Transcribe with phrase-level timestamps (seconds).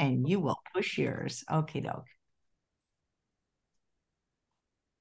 [0.00, 1.44] and you will push yours.
[1.52, 2.06] Okay, doke.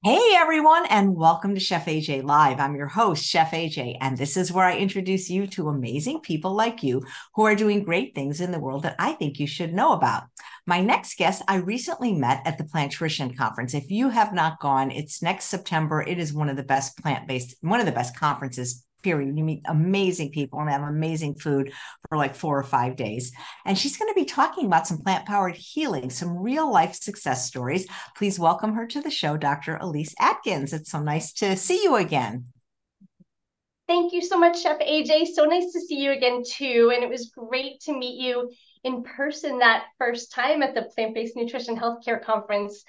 [0.04, 2.60] Hey everyone, and welcome to Chef AJ Live.
[2.60, 6.54] I'm your host, Chef AJ, and this is where I introduce you to amazing people
[6.54, 7.02] like you
[7.36, 10.24] who are doing great things in the world that I think you should know about.
[10.66, 13.74] My next guest, I recently met at the Plantrician Conference.
[13.74, 16.02] If you have not gone, it's next September.
[16.02, 19.38] It is one of the best plant based, one of the best conferences period.
[19.38, 21.72] You meet amazing people and have amazing food
[22.08, 23.32] for like four or five days.
[23.66, 27.48] And she's going to be talking about some plant powered healing, some real life success
[27.48, 27.88] stories.
[28.16, 29.78] Please welcome her to the show, Dr.
[29.78, 30.74] Elise Atkins.
[30.74, 32.46] It's so nice to see you again.
[33.88, 35.34] Thank you so much, Chef AJ.
[35.34, 36.92] So nice to see you again, too.
[36.94, 38.52] And it was great to meet you
[38.84, 42.84] in person that first time at the Plant Based Nutrition Healthcare Conference.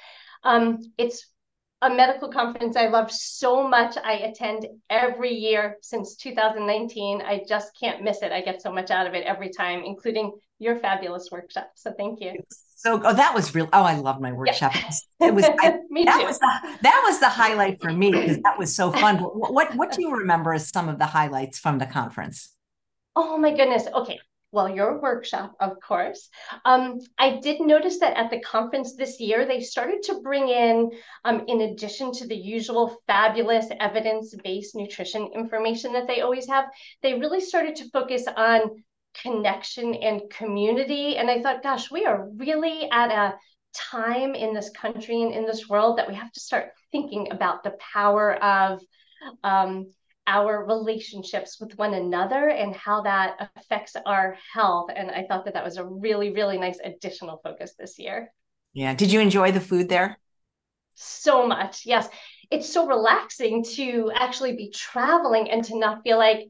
[0.45, 1.27] Um, it's
[1.83, 3.97] a medical conference I love so much.
[4.03, 7.23] I attend every year since 2019.
[7.23, 8.33] I just can't miss it.
[8.33, 11.71] I get so much out of it every time, including your fabulous workshop.
[11.75, 12.35] So thank you.
[12.77, 13.69] So oh, that was real.
[13.73, 14.75] Oh, I love my workshop.
[14.75, 15.29] Yeah.
[15.29, 16.27] It was I, me that too.
[16.27, 19.19] was the, that was the highlight for me because that was so fun.
[19.19, 22.55] What, what what do you remember as some of the highlights from the conference?
[23.17, 23.87] Oh my goodness.
[23.95, 24.21] Okay
[24.53, 26.29] well, your workshop, of course.
[26.65, 30.91] Um, I did notice that at the conference this year, they started to bring in,
[31.25, 36.65] um, in addition to the usual fabulous evidence based nutrition information that they always have,
[37.03, 38.83] they really started to focus on
[39.23, 41.17] connection and community.
[41.17, 43.35] And I thought, gosh, we are really at a
[43.75, 47.63] time in this country and in this world that we have to start thinking about
[47.63, 48.81] the power of
[49.45, 49.93] um,
[50.31, 54.89] our relationships with one another and how that affects our health.
[54.95, 58.33] And I thought that that was a really, really nice additional focus this year.
[58.73, 58.95] Yeah.
[58.95, 60.19] Did you enjoy the food there?
[60.95, 61.85] So much.
[61.85, 62.09] Yes.
[62.49, 66.49] It's so relaxing to actually be traveling and to not feel like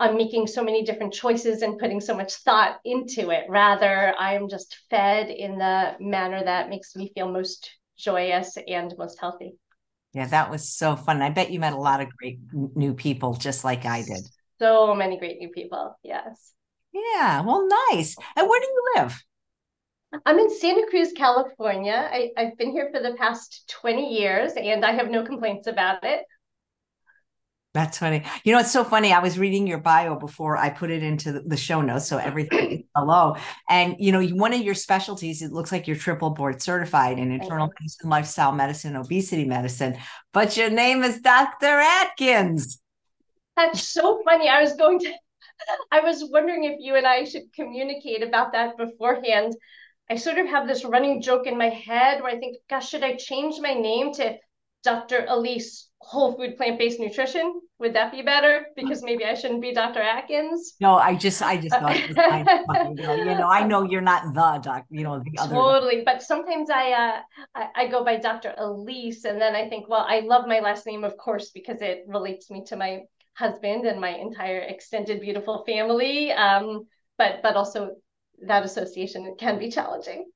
[0.00, 3.44] I'm making so many different choices and putting so much thought into it.
[3.48, 9.20] Rather, I'm just fed in the manner that makes me feel most joyous and most
[9.20, 9.54] healthy.
[10.14, 11.22] Yeah, that was so fun.
[11.22, 14.28] I bet you met a lot of great new people just like I did.
[14.58, 15.98] So many great new people.
[16.02, 16.52] Yes.
[16.92, 17.40] Yeah.
[17.40, 18.16] Well, nice.
[18.36, 19.24] And where do you live?
[20.26, 22.08] I'm in Santa Cruz, California.
[22.12, 26.04] I, I've been here for the past 20 years and I have no complaints about
[26.04, 26.24] it.
[27.74, 28.22] That's funny.
[28.44, 29.14] You know, it's so funny.
[29.14, 32.70] I was reading your bio before I put it into the show notes, so everything
[32.70, 33.36] is below.
[33.68, 37.32] And you know, one of your specialties, it looks like you're triple board certified in
[37.32, 39.96] internal medicine, lifestyle medicine, obesity medicine,
[40.34, 41.66] but your name is Dr.
[41.66, 42.78] Atkins.
[43.56, 44.50] That's so funny.
[44.50, 45.12] I was going to,
[45.92, 49.54] I was wondering if you and I should communicate about that beforehand.
[50.10, 53.02] I sort of have this running joke in my head where I think, gosh, should
[53.02, 54.36] I change my name to
[54.82, 55.26] Dr.
[55.28, 60.00] Elise whole food plant-based nutrition would that be better because maybe i shouldn't be dr
[60.00, 62.98] atkins no i just i just thought it was kind of.
[62.98, 66.02] You, know, you know i know you're not the doc you know the other totally
[66.04, 67.20] but sometimes i uh
[67.54, 70.86] I, I, go by dr elise and then i think well i love my last
[70.86, 73.02] name of course because it relates me to my
[73.34, 77.92] husband and my entire extended beautiful family um but but also
[78.44, 80.26] that association can be challenging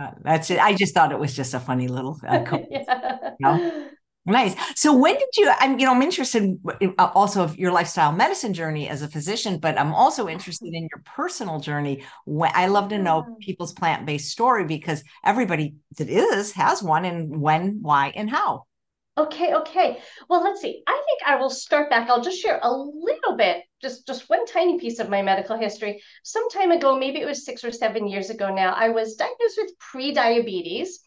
[0.00, 0.58] uh, that's it.
[0.58, 3.18] I just thought it was just a funny little uh, yeah.
[3.22, 3.88] you know?
[4.26, 4.54] Nice.
[4.74, 5.52] So when did you?
[5.58, 9.08] I'm, you know, I'm interested in, uh, also of your lifestyle medicine journey as a
[9.08, 12.04] physician, but I'm also interested in your personal journey.
[12.24, 17.04] When I love to know people's plant based story because everybody that is has one,
[17.04, 18.64] and when, why, and how.
[19.16, 20.02] Okay, okay.
[20.28, 20.82] Well, let's see.
[20.88, 22.10] I think I will start back.
[22.10, 26.02] I'll just share a little bit, just just one tiny piece of my medical history.
[26.24, 29.58] Some time ago, maybe it was six or seven years ago now, I was diagnosed
[29.58, 30.98] with pre-diabetes.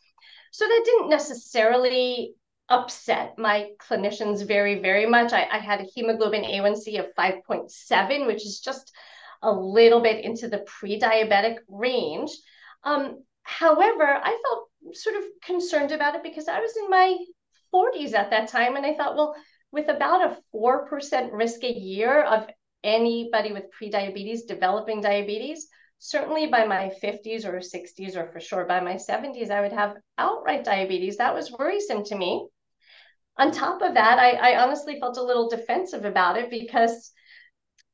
[0.51, 2.34] So that didn't necessarily
[2.69, 5.34] upset my clinicians very, very much.
[5.34, 8.94] I, I had a hemoglobin A1C of 5.7, which is just
[9.41, 12.31] a little bit into the pre diabetic range.
[12.85, 17.18] Um, however, I felt sort of concerned about it because I was in my
[17.74, 18.76] 40s at that time.
[18.76, 19.36] And I thought, well,
[19.72, 22.48] with about a 4% risk a year of
[22.84, 25.68] anybody with prediabetes developing diabetes,
[26.00, 29.96] certainly by my 50s or 60s, or for sure by my 70s, I would have
[30.18, 31.18] outright diabetes.
[31.18, 32.48] That was worrisome to me
[33.38, 37.12] on top of that, I, I honestly felt a little defensive about it because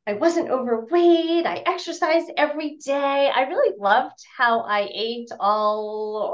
[0.07, 1.45] I wasn't overweight.
[1.45, 3.31] I exercised every day.
[3.33, 6.31] I really loved how I ate all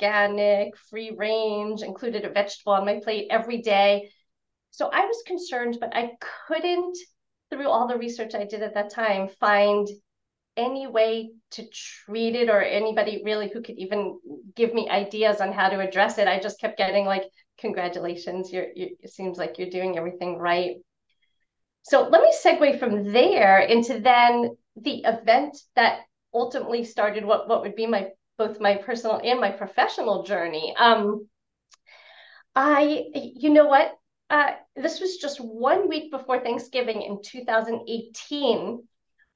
[0.00, 4.10] organic, free range, included a vegetable on my plate every day.
[4.70, 6.12] So I was concerned, but I
[6.48, 6.96] couldn't,
[7.50, 9.86] through all the research I did at that time, find
[10.56, 14.18] any way to treat it or anybody really who could even
[14.54, 16.28] give me ideas on how to address it.
[16.28, 17.24] I just kept getting like
[17.58, 20.76] congratulations, you're, you, it seems like you're doing everything right.
[21.82, 26.00] So let me segue from there into then the event that
[26.32, 28.08] ultimately started what what would be my
[28.38, 30.74] both my personal and my professional journey.
[30.78, 31.28] Um,
[32.54, 33.96] I, you know what?
[34.30, 38.82] Uh, this was just one week before Thanksgiving in 2018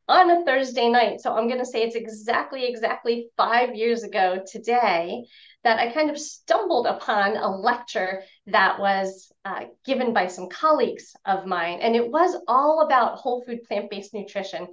[0.09, 1.21] on a Thursday night.
[1.21, 5.25] So I'm going to say it's exactly, exactly five years ago today
[5.65, 11.15] that I kind of stumbled upon a lecture that was uh, given by some colleagues
[11.27, 11.81] of mine.
[11.83, 14.69] And it was all about whole food plant based nutrition.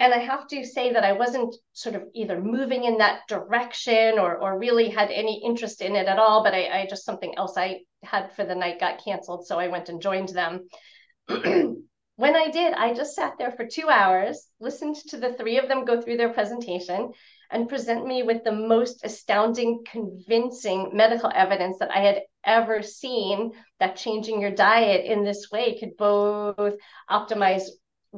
[0.00, 4.18] And I have to say that I wasn't sort of either moving in that direction
[4.18, 6.44] or, or really had any interest in it at all.
[6.44, 9.46] But I, I just something else I had for the night got canceled.
[9.46, 10.68] So I went and joined them.
[11.26, 15.68] when I did, I just sat there for two hours, listened to the three of
[15.68, 17.10] them go through their presentation
[17.50, 23.52] and present me with the most astounding, convincing medical evidence that I had ever seen
[23.80, 26.74] that changing your diet in this way could both
[27.10, 27.64] optimize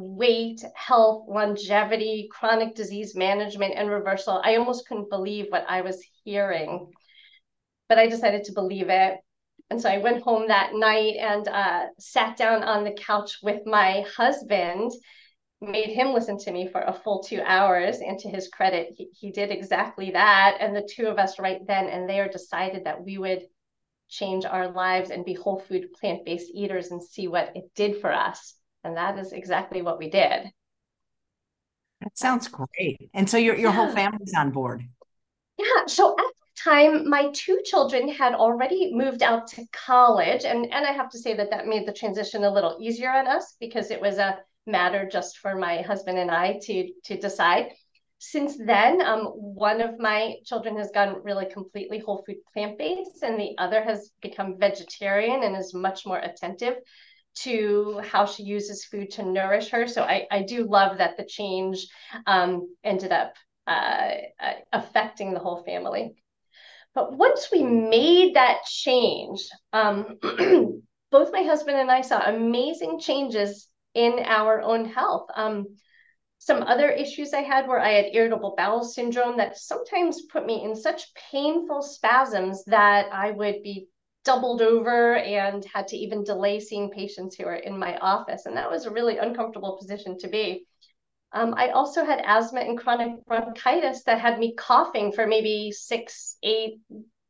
[0.01, 4.41] weight, health, longevity, chronic disease management, and reversal.
[4.43, 6.91] I almost couldn't believe what I was hearing,
[7.89, 9.19] but I decided to believe it.
[9.71, 13.67] And so I went home that night and uh, sat down on the couch with
[13.67, 14.91] my husband,
[15.61, 17.99] made him listen to me for a full two hours.
[17.99, 20.57] And to his credit, he, he did exactly that.
[20.61, 23.43] And the two of us, right then and there, decided that we would
[24.09, 28.01] change our lives and be whole food plant based eaters and see what it did
[28.01, 28.57] for us.
[28.85, 30.51] And that is exactly what we did.
[32.01, 33.11] That sounds great.
[33.13, 33.77] And so your your yeah.
[33.77, 34.83] whole family's on board.
[35.59, 35.87] Yeah.
[35.87, 40.87] So at the time, my two children had already moved out to college, and and
[40.87, 43.91] I have to say that that made the transition a little easier on us because
[43.91, 47.73] it was a matter just for my husband and I to to decide.
[48.23, 53.23] Since then, um, one of my children has gone really completely whole food plant based,
[53.23, 56.77] and the other has become vegetarian and is much more attentive
[57.37, 59.87] to how she uses food to nourish her.
[59.87, 61.87] So I, I do love that the change
[62.27, 63.35] um, ended up
[63.67, 66.15] uh, uh, affecting the whole family.
[66.95, 70.19] But once we made that change, um,
[71.11, 75.29] both my husband and I saw amazing changes in our own health.
[75.35, 75.67] Um,
[76.39, 80.65] some other issues I had were I had irritable bowel syndrome that sometimes put me
[80.65, 83.89] in such painful spasms that I would be
[84.25, 88.47] doubled over and had to even delay seeing patients who were in my office.
[88.47, 90.67] And that was a really uncomfortable position to be.
[91.33, 96.37] Um, I also had asthma and chronic bronchitis that had me coughing for maybe six,
[96.43, 96.81] eight,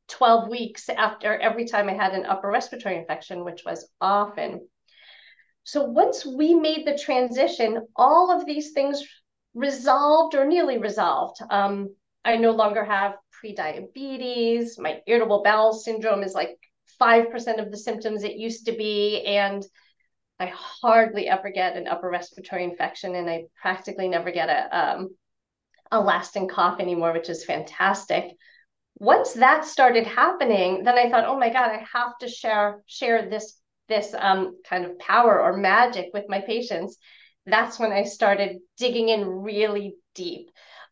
[0.09, 4.67] 12 weeks after every time I had an upper respiratory infection, which was often.
[5.65, 9.05] So once we made the transition, all of these things
[9.55, 11.39] resolved or nearly resolved.
[11.49, 11.95] Um,
[12.25, 14.79] I no longer have prediabetes.
[14.79, 16.59] My irritable bowel syndrome is like
[17.01, 19.23] 5% of the symptoms it used to be.
[19.25, 19.65] And
[20.39, 25.09] I hardly ever get an upper respiratory infection, and I practically never get a, um,
[25.91, 28.33] a lasting cough anymore, which is fantastic.
[28.99, 33.29] Once that started happening, then I thought, oh my God, I have to share share
[33.29, 36.97] this this um, kind of power or magic with my patients.
[37.47, 40.51] That's when I started digging in really deep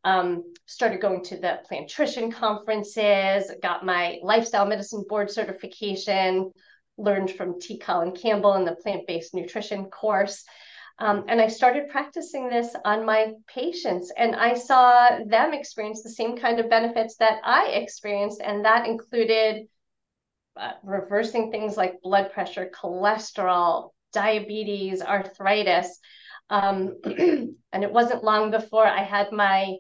[0.09, 6.51] um, started going to the plantrician conferences, got my lifestyle medicine board certification,
[6.97, 7.79] learned from T.
[7.79, 10.45] Colin Campbell in the plant based nutrition course.
[10.99, 16.11] Um, and I started practicing this on my patients, and I saw them experience the
[16.11, 19.67] same kind of benefits that I experienced, and that included
[20.57, 26.01] uh, reversing things like blood pressure, cholesterol, diabetes, arthritis.
[26.51, 29.77] Um, and it wasn't long before I had my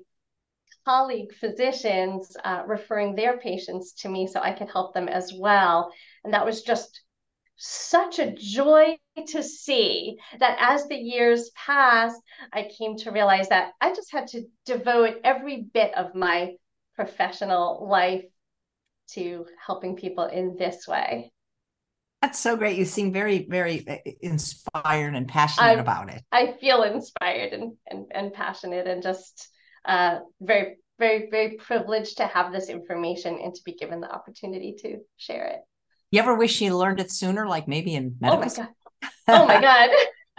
[0.88, 5.92] colleague physicians uh, referring their patients to me so I could help them as well.
[6.24, 7.02] And that was just
[7.56, 12.22] such a joy to see that as the years passed,
[12.54, 16.54] I came to realize that I just had to devote every bit of my
[16.94, 18.24] professional life
[19.08, 21.32] to helping people in this way.
[22.22, 22.78] That's so great.
[22.78, 26.22] You seem very, very uh, inspired and passionate I, about it.
[26.32, 29.50] I feel inspired and, and, and passionate and just
[29.84, 34.74] uh, very, very, very privileged to have this information and to be given the opportunity
[34.80, 35.60] to share it.
[36.10, 38.42] You ever wish you learned it sooner, like maybe in medical?
[38.42, 38.68] Oh my god!
[39.28, 39.90] Oh my god!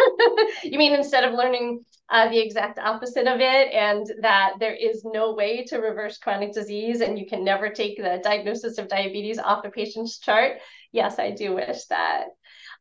[0.63, 5.05] you mean instead of learning uh, the exact opposite of it, and that there is
[5.05, 9.37] no way to reverse chronic disease, and you can never take the diagnosis of diabetes
[9.37, 10.57] off a patient's chart?
[10.91, 12.25] Yes, I do wish that.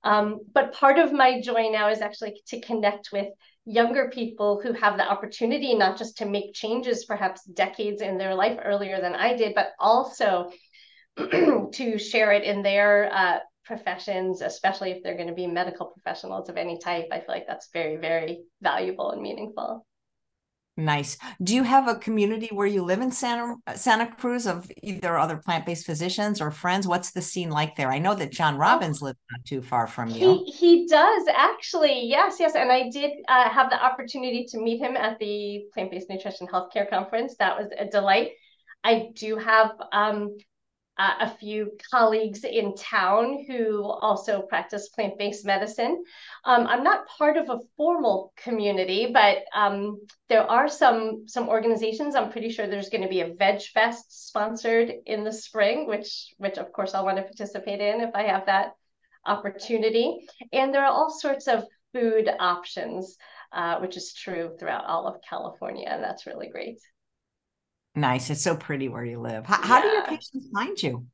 [0.02, 3.26] Um, but part of my joy now is actually to connect with
[3.68, 8.34] younger people who have the opportunity not just to make changes perhaps decades in their
[8.34, 10.50] life earlier than I did, but also
[11.18, 16.48] to share it in their uh, professions, especially if they're going to be medical professionals
[16.48, 17.08] of any type.
[17.12, 19.84] I feel like that's very, very valuable and meaningful.
[20.78, 21.18] Nice.
[21.42, 25.36] Do you have a community where you live in Santa Santa Cruz of either other
[25.36, 26.86] plant-based physicians or friends?
[26.86, 27.90] What's the scene like there?
[27.90, 30.44] I know that John oh, Robbins lives not too far from you.
[30.46, 32.06] He he does actually.
[32.06, 32.54] Yes, yes.
[32.54, 36.88] And I did uh, have the opportunity to meet him at the Plant-Based Nutrition Healthcare
[36.88, 37.34] Conference.
[37.40, 38.30] That was a delight.
[38.84, 40.36] I do have um,
[40.98, 46.02] uh, a few colleagues in town who also practice plant based medicine.
[46.44, 52.14] Um, I'm not part of a formal community, but um, there are some some organizations.
[52.14, 56.34] I'm pretty sure there's going to be a Veg Fest sponsored in the spring, which
[56.38, 58.72] which of course I'll want to participate in if I have that
[59.24, 60.26] opportunity.
[60.52, 63.16] And there are all sorts of food options,
[63.52, 66.80] uh, which is true throughout all of California, and that's really great.
[67.98, 68.30] Nice.
[68.30, 69.46] It's so pretty where you live.
[69.46, 69.66] How, yeah.
[69.66, 71.06] how do your patients find you?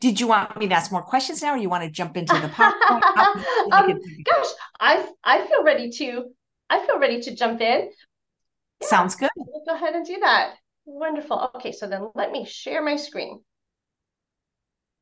[0.00, 2.34] Did you want me to ask more questions now, or you want to jump into
[2.34, 3.72] the PowerPoint?
[3.72, 4.46] um, gosh,
[4.78, 6.24] I I feel ready to
[6.68, 7.90] I feel ready to jump in.
[8.80, 9.30] Yeah, Sounds good.
[9.36, 10.54] We'll go ahead and do that.
[10.84, 11.50] Wonderful.
[11.56, 13.40] Okay, so then let me share my screen.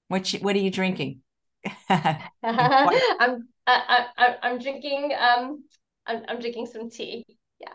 [0.08, 1.22] What what are you drinking?
[1.90, 5.64] I'm I, I, I'm drinking um
[6.08, 7.24] I'm, I'm drinking some tea.
[7.60, 7.68] Yeah,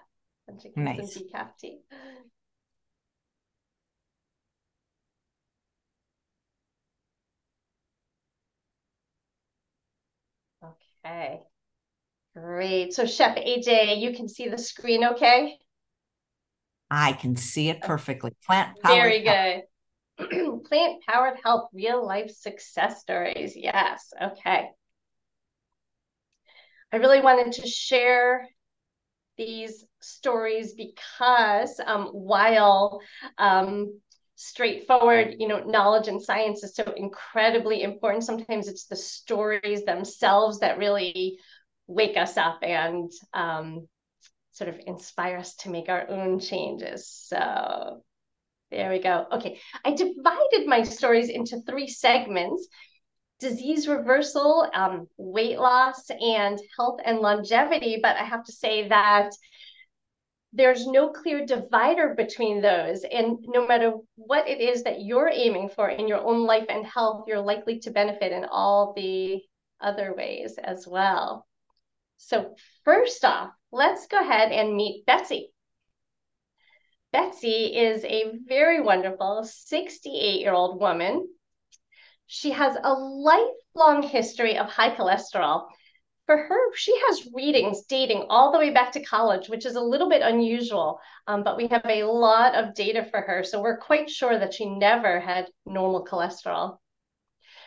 [0.50, 1.13] I'm drinking nice.
[1.13, 1.80] some decaf tea.
[11.06, 11.42] Okay,
[12.36, 12.94] great.
[12.94, 15.58] So Chef AJ, you can see the screen okay?
[16.90, 18.32] I can see it perfectly.
[18.46, 19.24] Plant powered.
[19.24, 19.63] Very
[20.20, 20.63] good.
[20.66, 23.56] Plant powered health, real life success stories.
[23.56, 24.12] Yes.
[24.22, 24.70] Okay.
[26.94, 28.48] I really wanted to share
[29.36, 33.02] these stories because um, while
[33.40, 34.00] um,
[34.36, 40.60] straightforward, you know, knowledge and science is so incredibly important, sometimes it's the stories themselves
[40.60, 41.40] that really
[41.88, 43.88] wake us up and um,
[44.52, 47.10] sort of inspire us to make our own changes.
[47.10, 48.04] So
[48.70, 49.26] there we go.
[49.32, 52.68] Okay, I divided my stories into three segments
[53.44, 58.00] disease reversal, um, weight loss, and health and longevity.
[58.02, 59.32] But I have to say that
[60.54, 63.04] there's no clear divider between those.
[63.04, 66.86] And no matter what it is that you're aiming for in your own life and
[66.86, 69.42] health, you're likely to benefit in all the
[69.82, 71.46] other ways as well.
[72.18, 75.52] So, first off, let's go ahead and meet Betsy.
[77.12, 81.28] Betsy is a very wonderful 68 year old woman
[82.34, 85.68] she has a lifelong history of high cholesterol.
[86.25, 89.82] For her, she has readings dating all the way back to college, which is a
[89.82, 93.44] little bit unusual, um, but we have a lot of data for her.
[93.44, 96.80] So we're quite sure that she never had normal cholesterol.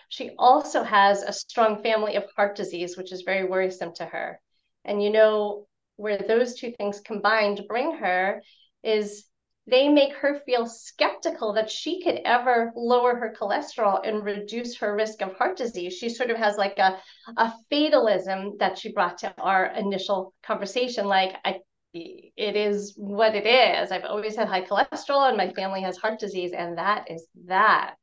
[0.09, 4.41] She also has a strong family of heart disease, which is very worrisome to her.
[4.85, 8.43] And you know, where those two things combined bring her
[8.83, 9.27] is
[9.69, 14.95] they make her feel skeptical that she could ever lower her cholesterol and reduce her
[14.95, 15.95] risk of heart disease.
[15.95, 17.01] She sort of has like a,
[17.37, 21.07] a fatalism that she brought to our initial conversation.
[21.07, 21.57] Like, I,
[21.93, 23.91] it is what it is.
[23.91, 27.95] I've always had high cholesterol and my family has heart disease, and that is that.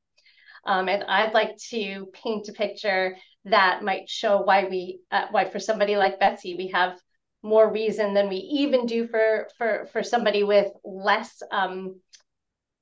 [0.65, 3.15] Um, and I'd like to paint a picture
[3.45, 6.97] that might show why we, uh, why for somebody like Betsy, we have
[7.43, 11.99] more reason than we even do for for for somebody with less um,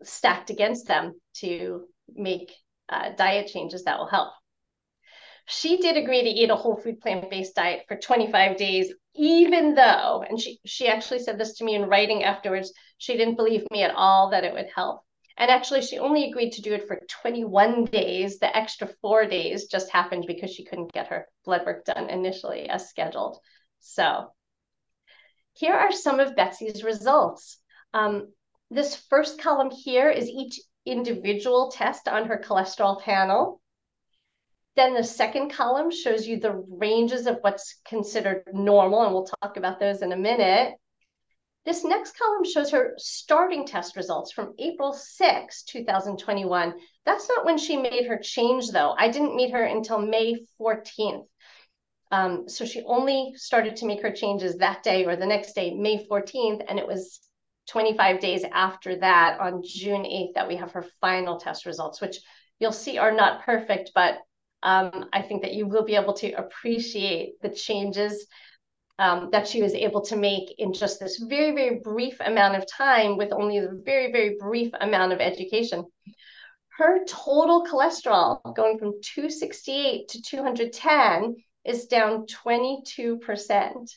[0.04, 2.54] stacked against them to make
[2.90, 4.32] uh, diet changes that will help.
[5.48, 9.74] She did agree to eat a whole food plant based diet for 25 days, even
[9.74, 12.72] though, and she she actually said this to me in writing afterwards.
[13.00, 15.02] She didn't believe me at all that it would help.
[15.38, 18.38] And actually, she only agreed to do it for 21 days.
[18.38, 22.70] The extra four days just happened because she couldn't get her blood work done initially
[22.70, 23.40] as scheduled.
[23.80, 24.32] So
[25.54, 27.58] here are some of Betsy's results.
[27.94, 28.32] Um,
[28.70, 33.62] this first column here is each individual test on her cholesterol panel.
[34.76, 39.58] Then the second column shows you the ranges of what's considered normal, and we'll talk
[39.58, 40.76] about those in a minute.
[41.66, 46.74] This next column shows her starting test results from April 6, 2021.
[47.06, 48.96] That's not when she made her change, though.
[48.98, 51.28] I didn't meet her until May 14th.
[52.12, 55.74] Um, so she only started to make her changes that day or the next day,
[55.74, 57.22] May 14th, and it was
[57.70, 62.18] 25 days after that on June 8th that we have her final test results, which
[62.60, 64.20] you'll see are not perfect, but
[64.62, 68.28] um, I think that you will be able to appreciate the changes
[69.00, 72.70] um, that she was able to make in just this very, very brief amount of
[72.70, 75.86] time with only a very, very brief amount of education.
[76.78, 83.92] Her total cholesterol going from 268 to 210 is down 22%.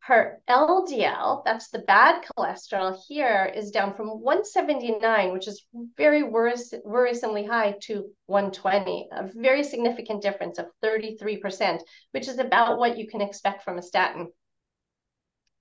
[0.00, 5.66] Her LDL, that's the bad cholesterol here, is down from 179, which is
[5.98, 11.82] very worris- worrisomely high, to 120, a very significant difference of 33%,
[12.12, 14.28] which is about what you can expect from a statin.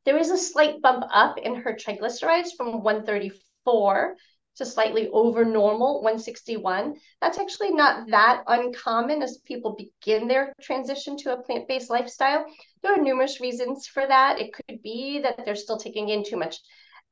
[0.05, 4.15] There is a slight bump up in her triglycerides from 134
[4.57, 6.95] to slightly over normal 161.
[7.21, 12.45] That's actually not that uncommon as people begin their transition to a plant based lifestyle.
[12.81, 14.39] There are numerous reasons for that.
[14.39, 16.57] It could be that they're still taking in too much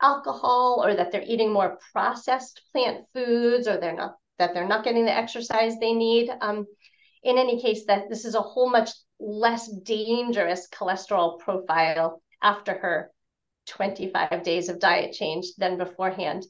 [0.01, 4.83] alcohol or that they're eating more processed plant foods or they're not that they're not
[4.83, 6.29] getting the exercise they need.
[6.41, 6.65] Um,
[7.23, 13.11] in any case, that this is a whole much less dangerous cholesterol profile after her
[13.67, 16.45] 25 days of diet change than beforehand.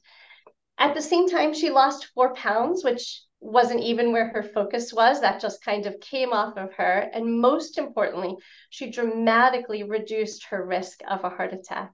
[0.78, 5.20] At the same time, she lost four pounds, which wasn't even where her focus was.
[5.20, 7.10] That just kind of came off of her.
[7.12, 8.36] And most importantly,
[8.70, 11.92] she dramatically reduced her risk of a heart attack.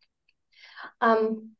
[1.01, 1.51] Um,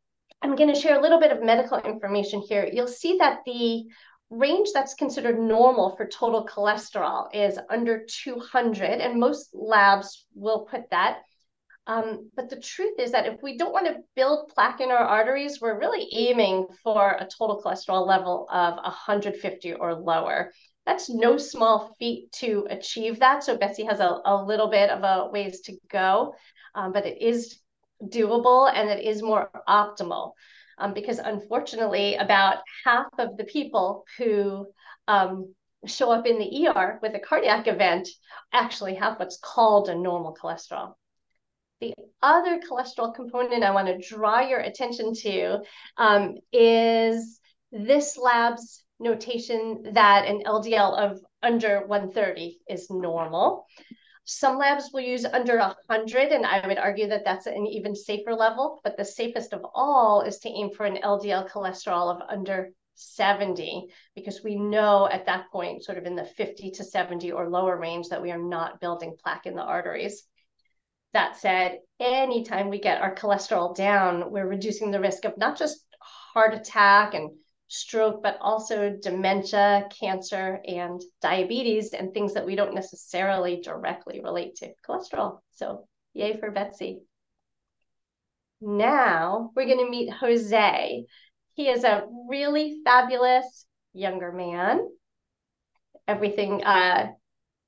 [0.41, 2.69] I'm going to share a little bit of medical information here.
[2.73, 3.85] You'll see that the
[4.31, 10.91] range that's considered normal for total cholesterol is under 200, and most labs will put
[10.91, 11.19] that
[11.87, 14.99] um, but the truth is that if we don't want to build plaque in our
[14.99, 20.53] arteries, we're really aiming for a total cholesterol level of 150 or lower.
[20.87, 23.43] That's no small feat to achieve that.
[23.43, 26.35] So Betsy has a, a little bit of a ways to go,
[26.75, 27.59] um, but it is
[28.05, 30.33] doable and it is more optimal.
[30.79, 34.67] Um, because unfortunately, about half of the people who
[35.09, 35.53] um,
[35.87, 38.09] show up in the ER with a cardiac event
[38.53, 40.95] actually have what's called a normal cholesterol.
[41.83, 45.59] The other cholesterol component I want to draw your attention to
[45.97, 47.41] um, is
[47.73, 53.67] this lab's notation that an LDL of under 130 is normal.
[54.27, 58.33] Some labs will use under 100, and I would argue that that's an even safer
[58.33, 58.81] level.
[58.85, 63.89] But the safest of all is to aim for an LDL cholesterol of under 70,
[64.15, 67.77] because we know at that point, sort of in the 50 to 70 or lower
[67.77, 70.29] range, that we are not building plaque in the arteries.
[71.13, 75.85] That said, anytime we get our cholesterol down, we're reducing the risk of not just
[76.33, 77.31] heart attack and
[77.69, 84.57] stroke, but also dementia, cancer, and diabetes, and things that we don't necessarily directly relate
[84.57, 85.41] to cholesterol.
[85.53, 87.01] So, yay for Betsy.
[88.61, 91.05] Now we're going to meet Jose.
[91.55, 94.87] He is a really fabulous younger man.
[96.07, 97.09] Everything uh,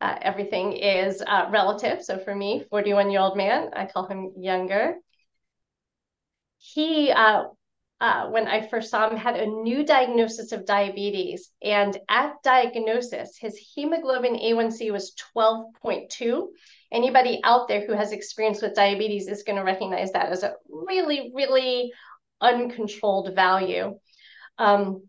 [0.01, 2.03] uh, everything is uh, relative.
[2.03, 4.97] So for me, 41 year old man, I call him younger.
[6.59, 7.45] He, uh,
[8.01, 11.51] uh, when I first saw him, had a new diagnosis of diabetes.
[11.63, 16.49] And at diagnosis, his hemoglobin A1C was 12.2.
[16.93, 20.55] Anybody out there who has experience with diabetes is going to recognize that as a
[20.69, 21.93] really, really
[22.41, 23.99] uncontrolled value.
[24.59, 25.09] Um,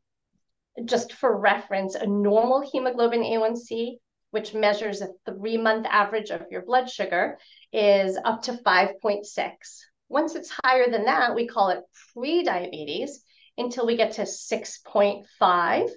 [0.83, 3.97] just for reference, a normal hemoglobin A1C
[4.35, 7.39] which measures a three month average of your blood sugar,
[7.71, 9.23] is up to 5.6.
[10.09, 11.79] Once it's higher than that, we call it
[12.11, 13.23] pre-diabetes
[13.57, 15.89] until we get to 6.5.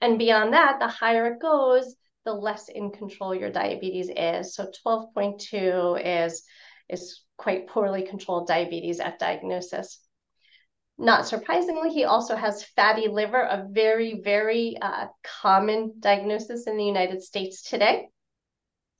[0.00, 1.94] And beyond that, the higher it goes,
[2.24, 4.54] the less in control your diabetes is.
[4.54, 6.42] So 12.2 is,
[6.88, 9.98] is quite poorly controlled diabetes at diagnosis.
[10.96, 15.08] Not surprisingly, he also has fatty liver, a very, very uh,
[15.42, 18.08] common diagnosis in the United States today.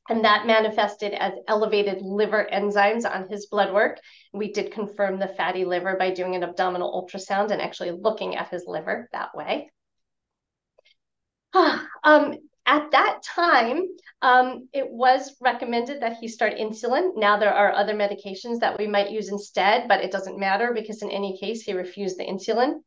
[0.09, 4.01] And that manifested as elevated liver enzymes on his blood work.
[4.33, 8.51] We did confirm the fatty liver by doing an abdominal ultrasound and actually looking at
[8.51, 9.71] his liver that way.
[11.55, 12.35] um,
[12.67, 13.83] at that time,
[14.23, 17.11] um, it was recommended that he start insulin.
[17.17, 21.03] Now there are other medications that we might use instead, but it doesn't matter because
[21.03, 22.81] in any case, he refused the insulin.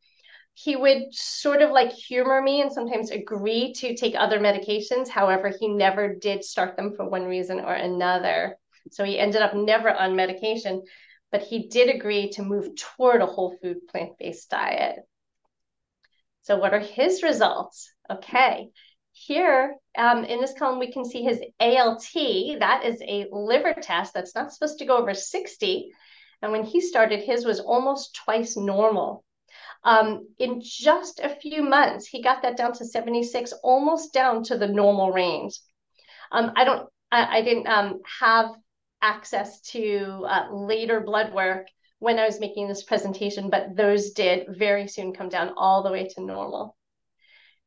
[0.55, 5.07] He would sort of like humor me and sometimes agree to take other medications.
[5.07, 8.57] However, he never did start them for one reason or another.
[8.91, 10.81] So he ended up never on medication,
[11.31, 14.95] but he did agree to move toward a whole food plant based diet.
[16.41, 17.91] So, what are his results?
[18.09, 18.69] Okay,
[19.25, 22.13] here um, in this column, we can see his ALT.
[22.60, 25.91] That is a liver test that's not supposed to go over 60.
[26.41, 29.23] And when he started, his was almost twice normal.
[29.84, 34.58] Um, in just a few months, he got that down to 76, almost down to
[34.58, 35.60] the normal range.
[36.32, 38.51] Um, I don't, I, I didn't um, have
[39.01, 41.67] access to uh, later blood work
[41.99, 45.91] when I was making this presentation, but those did very soon come down all the
[45.91, 46.76] way to normal.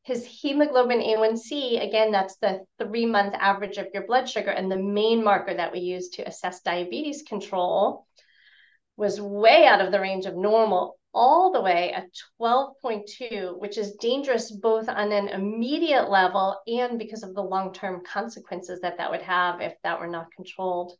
[0.02, 4.76] His hemoglobin A1C, again, that's the three month average of your blood sugar and the
[4.76, 8.06] main marker that we use to assess diabetes control,
[8.96, 12.08] was way out of the range of normal, all the way at
[12.40, 18.02] 12.2, which is dangerous both on an immediate level and because of the long term
[18.04, 20.92] consequences that that would have if that were not controlled.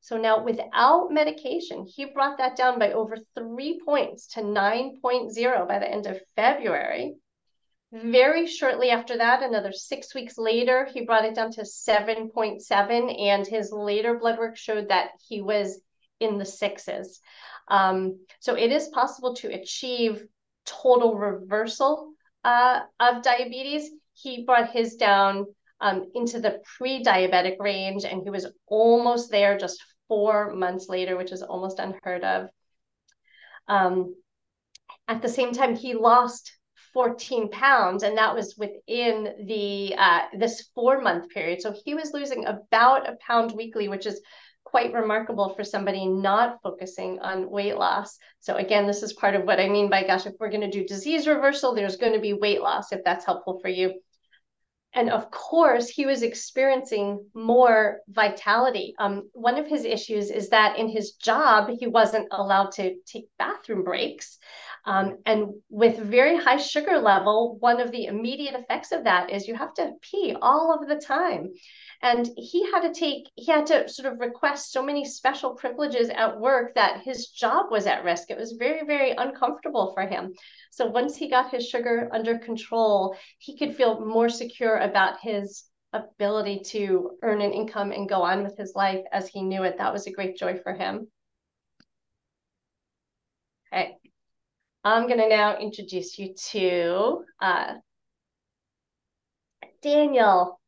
[0.00, 5.78] So now, without medication, he brought that down by over three points to 9.0 by
[5.78, 7.14] the end of February.
[7.94, 13.46] Very shortly after that, another six weeks later, he brought it down to 7.7, and
[13.46, 15.80] his later blood work showed that he was
[16.18, 17.20] in the sixes.
[17.68, 20.26] Um, so it is possible to achieve
[20.66, 23.92] total reversal uh, of diabetes.
[24.14, 25.46] He brought his down
[25.80, 31.16] um, into the pre diabetic range, and he was almost there just four months later,
[31.16, 32.48] which is almost unheard of.
[33.68, 34.16] Um,
[35.06, 36.50] at the same time, he lost
[36.94, 41.60] 14 pounds, and that was within the uh, this four month period.
[41.60, 44.20] So he was losing about a pound weekly, which is
[44.64, 48.18] quite remarkable for somebody not focusing on weight loss.
[48.40, 50.70] So again, this is part of what I mean by gosh, if we're going to
[50.70, 53.94] do disease reversal, there's going to be weight loss if that's helpful for you.
[54.94, 58.94] And of course, he was experiencing more vitality.
[58.98, 63.26] Um, one of his issues is that in his job, he wasn't allowed to take
[63.36, 64.38] bathroom breaks.
[64.86, 69.48] Um, and with very high sugar level, one of the immediate effects of that is
[69.48, 71.52] you have to pee all of the time.
[72.02, 76.10] And he had to take, he had to sort of request so many special privileges
[76.10, 78.30] at work that his job was at risk.
[78.30, 80.34] It was very, very uncomfortable for him.
[80.70, 85.64] So once he got his sugar under control, he could feel more secure about his
[85.94, 89.78] ability to earn an income and go on with his life as he knew it.
[89.78, 91.06] That was a great joy for him.
[93.72, 94.03] Okay.
[94.84, 97.74] I'm going to now introduce you to uh,
[99.82, 100.60] Daniel.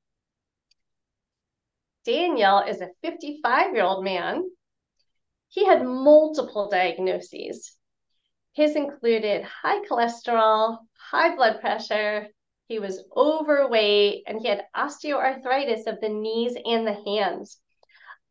[2.06, 4.42] Daniel is a 55 year old man.
[5.48, 7.76] He had multiple diagnoses.
[8.54, 10.78] His included high cholesterol,
[11.10, 12.28] high blood pressure,
[12.68, 17.60] he was overweight, and he had osteoarthritis of the knees and the hands.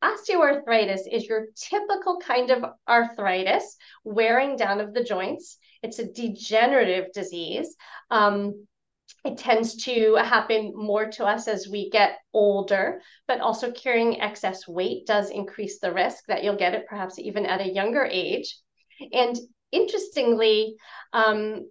[0.04, 5.58] Osteoarthritis is your typical kind of arthritis, wearing down of the joints.
[5.86, 7.76] It's a degenerative disease.
[8.10, 8.66] Um,
[9.24, 14.68] it tends to happen more to us as we get older, but also carrying excess
[14.68, 18.58] weight does increase the risk that you'll get it perhaps even at a younger age.
[19.14, 19.36] And
[19.72, 20.76] interestingly,
[21.14, 21.70] um,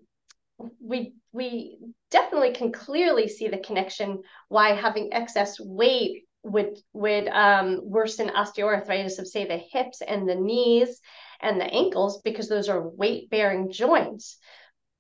[0.81, 1.79] we we
[2.11, 9.19] definitely can clearly see the connection why having excess weight would would um, worsen osteoarthritis
[9.19, 11.01] of say the hips and the knees
[11.41, 14.39] and the ankles because those are weight bearing joints.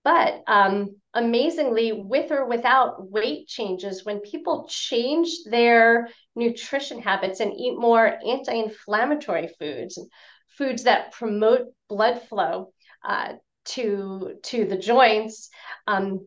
[0.05, 7.55] But um, amazingly, with or without weight changes, when people change their nutrition habits and
[7.55, 9.99] eat more anti inflammatory foods,
[10.59, 12.70] foods that promote blood flow
[13.03, 13.33] uh,
[13.64, 15.49] to, to the joints,
[15.87, 16.27] um,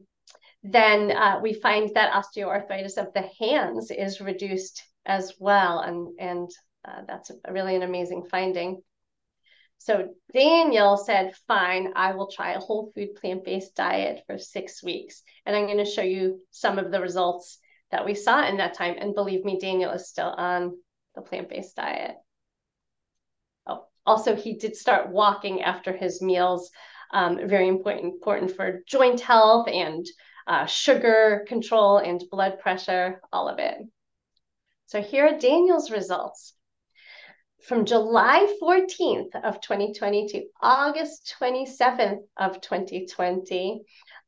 [0.64, 5.80] then uh, we find that osteoarthritis of the hands is reduced as well.
[5.80, 6.50] And, and
[6.84, 8.82] uh, that's really an amazing finding.
[9.80, 15.24] So Daniel said, fine, I will try a whole food plant-based diet for six weeks.
[15.46, 17.60] And I'm going to show you some of the results
[17.92, 18.96] that we saw in that time.
[19.00, 20.78] And believe me, Daniel is still on
[21.16, 22.16] the plant-based diet.
[23.66, 26.70] Oh, also, he did start walking after his meals.
[27.14, 30.06] Um, very important, important for joint health and
[30.48, 33.78] uh, sugar control and blood pressure, all of it.
[34.88, 36.54] So here are Daniel's results.
[37.68, 43.82] From July 14th of 2020 to August 27th of 2020,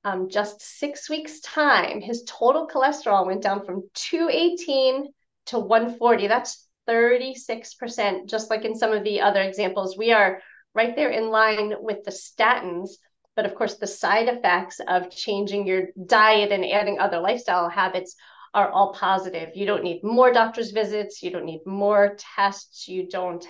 [0.04, 5.08] um, just six weeks time, his total cholesterol went down from 218
[5.48, 6.28] to 140.
[6.28, 9.98] That's 36%, just like in some of the other examples.
[9.98, 10.42] We are
[10.76, 12.90] right there in line with the statins.
[13.38, 18.16] But of course, the side effects of changing your diet and adding other lifestyle habits
[18.54, 19.56] are all positive.
[19.56, 23.46] You don't need more doctor's visits, you don't need more tests, you don't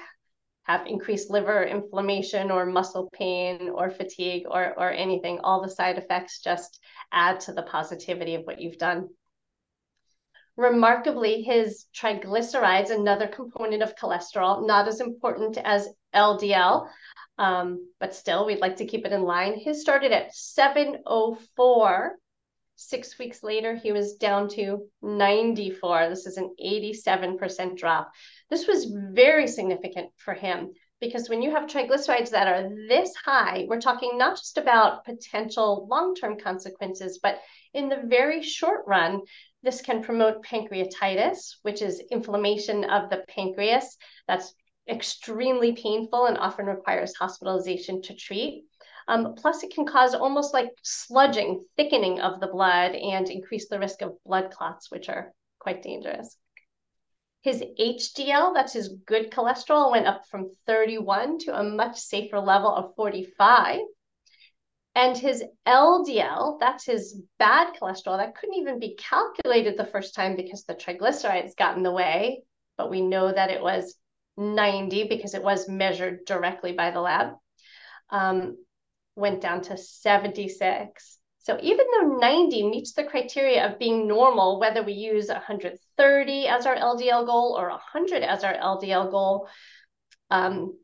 [0.63, 5.39] have increased liver inflammation or muscle pain or fatigue or, or anything.
[5.39, 6.79] All the side effects just
[7.11, 9.09] add to the positivity of what you've done.
[10.57, 16.87] Remarkably, his triglycerides, another component of cholesterol, not as important as LDL,
[17.37, 19.57] um, but still, we'd like to keep it in line.
[19.57, 22.17] His started at 704
[22.81, 26.07] Six weeks later, he was down to 94.
[26.07, 28.09] This is an 87% drop.
[28.49, 33.65] This was very significant for him because when you have triglycerides that are this high,
[33.67, 37.41] we're talking not just about potential long term consequences, but
[37.73, 39.23] in the very short run,
[39.61, 43.97] this can promote pancreatitis, which is inflammation of the pancreas.
[44.25, 44.53] That's
[44.89, 48.63] extremely painful and often requires hospitalization to treat.
[49.09, 53.79] Um, plus, it can cause almost like sludging, thickening of the blood, and increase the
[53.79, 56.37] risk of blood clots, which are quite dangerous.
[57.41, 62.69] His HDL, that's his good cholesterol, went up from 31 to a much safer level
[62.69, 63.79] of 45.
[64.93, 70.35] And his LDL, that's his bad cholesterol, that couldn't even be calculated the first time
[70.35, 72.43] because the triglycerides got in the way.
[72.77, 73.95] But we know that it was
[74.37, 77.33] 90 because it was measured directly by the lab.
[78.11, 78.57] Um,
[79.19, 81.17] went down to 76.
[81.39, 86.65] So even though 90 meets the criteria of being normal, whether we use 130 as
[86.65, 89.47] our LDL goal or 100 as our LDL goal,
[90.29, 90.77] um,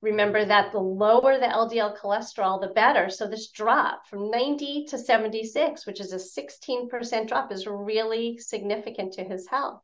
[0.00, 3.10] remember that the lower the LDL cholesterol, the better.
[3.10, 9.14] So this drop from 90 to 76, which is a 16% drop, is really significant
[9.14, 9.80] to his health.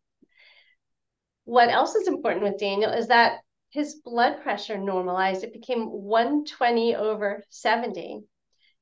[1.44, 3.40] What else is important with Daniel is that
[3.74, 5.42] his blood pressure normalized.
[5.42, 8.22] It became 120 over 70.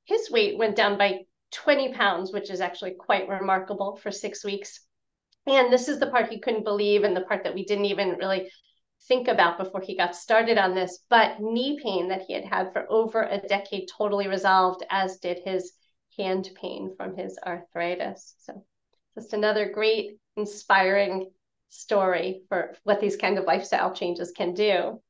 [0.05, 1.21] His weight went down by
[1.53, 4.81] 20 pounds, which is actually quite remarkable for six weeks.
[5.47, 8.19] And this is the part he couldn't believe, and the part that we didn't even
[8.19, 8.51] really
[9.09, 10.99] think about before he got started on this.
[11.09, 15.41] But knee pain that he had had for over a decade totally resolved, as did
[15.43, 15.73] his
[16.19, 18.35] hand pain from his arthritis.
[18.41, 18.63] So,
[19.15, 21.31] just another great, inspiring
[21.73, 25.01] story for what these kind of lifestyle changes can do.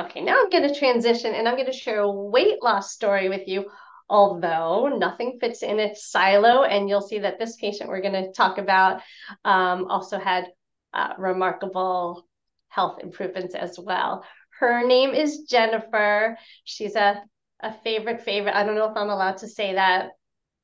[0.00, 3.28] Okay, now I'm going to transition and I'm going to share a weight loss story
[3.28, 3.70] with you,
[4.08, 6.64] although nothing fits in its silo.
[6.64, 9.02] And you'll see that this patient we're going to talk about
[9.44, 10.46] um, also had
[10.92, 12.26] uh, remarkable
[12.68, 14.24] health improvements as well.
[14.58, 16.38] Her name is Jennifer.
[16.64, 17.22] She's a,
[17.60, 18.56] a favorite favorite.
[18.56, 20.10] I don't know if I'm allowed to say that.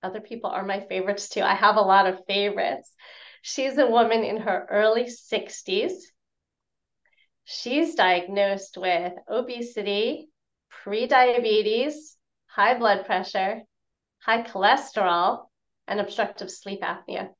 [0.02, 1.42] Other people are my favorites too.
[1.42, 2.90] I have a lot of favorites.
[3.42, 5.92] She's a woman in her early 60s.
[7.44, 10.28] She's diagnosed with obesity,
[10.84, 13.62] prediabetes, high blood pressure,
[14.24, 15.46] high cholesterol,
[15.88, 17.30] and obstructive sleep apnea.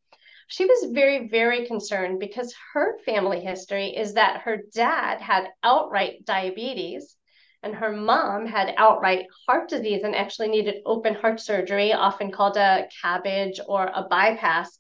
[0.49, 6.25] She was very, very concerned because her family history is that her dad had outright
[6.25, 7.17] diabetes
[7.63, 12.57] and her mom had outright heart disease and actually needed open heart surgery, often called
[12.57, 14.77] a cabbage or a bypass.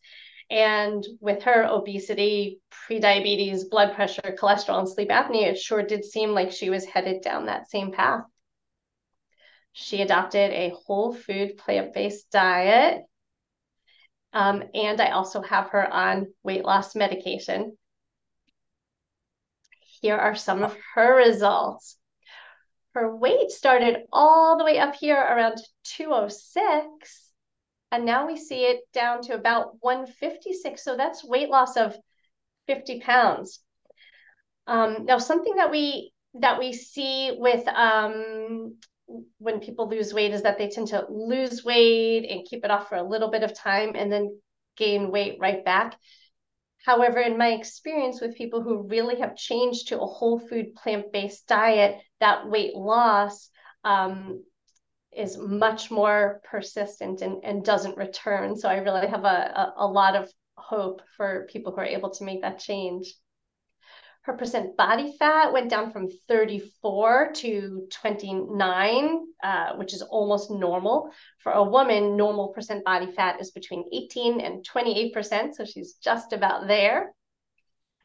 [0.51, 6.31] And with her obesity, prediabetes, blood pressure, cholesterol, and sleep apnea, it sure did seem
[6.31, 8.25] like she was headed down that same path.
[9.73, 13.05] She adopted a whole food, plant based diet.
[14.33, 17.77] Um, and I also have her on weight loss medication.
[20.01, 21.97] Here are some of her results.
[22.95, 27.30] Her weight started all the way up here around 206
[27.92, 30.85] and now we see it down to about 156.
[30.85, 31.96] So that's weight loss of
[32.66, 33.61] 50 pounds.
[34.66, 38.76] Um, now, something that we that we see with um,
[39.38, 42.88] when people lose weight is that they tend to lose weight and keep it off
[42.88, 44.38] for a little bit of time and then
[44.76, 45.96] gain weight right back.
[46.85, 51.12] However, in my experience with people who really have changed to a whole food plant
[51.12, 53.50] based diet, that weight loss
[53.85, 54.44] um,
[55.16, 58.57] is much more persistent and, and doesn't return.
[58.57, 62.11] So I really have a, a, a lot of hope for people who are able
[62.11, 63.12] to make that change.
[64.23, 71.11] Her percent body fat went down from 34 to 29, uh, which is almost normal.
[71.38, 75.55] For a woman, normal percent body fat is between 18 and 28%.
[75.55, 77.14] So she's just about there.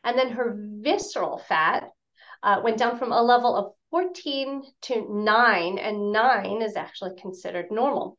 [0.05, 1.89] And then her visceral fat
[2.43, 7.67] uh, went down from a level of 14 to 9, and 9 is actually considered
[7.71, 8.17] normal.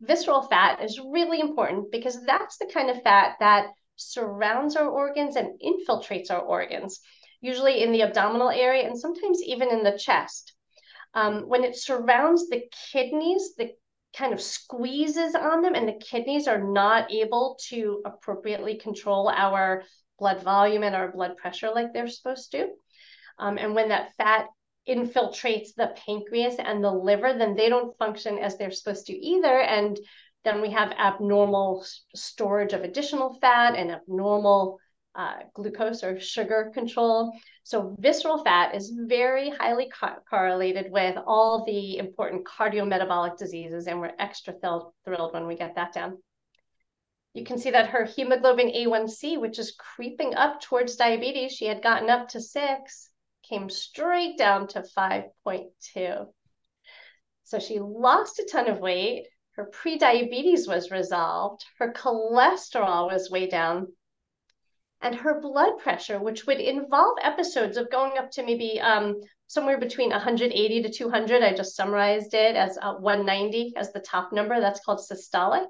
[0.00, 5.36] Visceral fat is really important because that's the kind of fat that surrounds our organs
[5.36, 7.00] and infiltrates our organs,
[7.42, 10.54] usually in the abdominal area and sometimes even in the chest.
[11.12, 13.72] Um, when it surrounds the kidneys, the
[14.16, 19.84] kind of squeezes on them, and the kidneys are not able to appropriately control our
[20.18, 22.68] blood volume and our blood pressure like they're supposed to.
[23.38, 24.46] Um, and when that fat
[24.88, 29.60] infiltrates the pancreas and the liver, then they don't function as they're supposed to either.
[29.60, 29.98] And
[30.44, 34.78] then we have abnormal storage of additional fat and abnormal
[35.14, 37.32] uh, glucose or sugar control.
[37.64, 44.00] So visceral fat is very highly co- correlated with all the important cardiometabolic diseases, and
[44.00, 46.18] we're extra th- thrilled when we get that down.
[47.34, 51.82] You can see that her hemoglobin A1C, which is creeping up towards diabetes, she had
[51.82, 53.07] gotten up to six,
[53.48, 56.26] came straight down to 5.2.
[57.44, 59.26] So she lost a ton of weight.
[59.52, 61.64] Her prediabetes was resolved.
[61.78, 63.88] Her cholesterol was way down
[65.00, 69.78] and her blood pressure, which would involve episodes of going up to maybe um, somewhere
[69.78, 71.42] between 180 to 200.
[71.42, 74.60] I just summarized it as uh, 190 as the top number.
[74.60, 75.68] That's called systolic.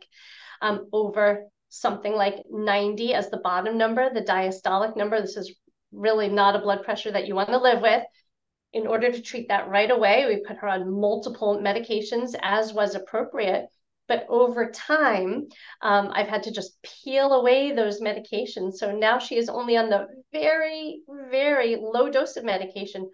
[0.61, 5.21] Um, over something like 90 as the bottom number, the diastolic number.
[5.21, 5.55] This is
[5.93, 8.03] really not a blood pressure that you want to live with.
[8.73, 12.95] In order to treat that right away, we put her on multiple medications as was
[12.95, 13.67] appropriate.
[14.09, 15.49] But over time,
[15.83, 18.75] um, I've had to just peel away those medications.
[18.75, 23.11] So now she is only on the very, very low dose of medication,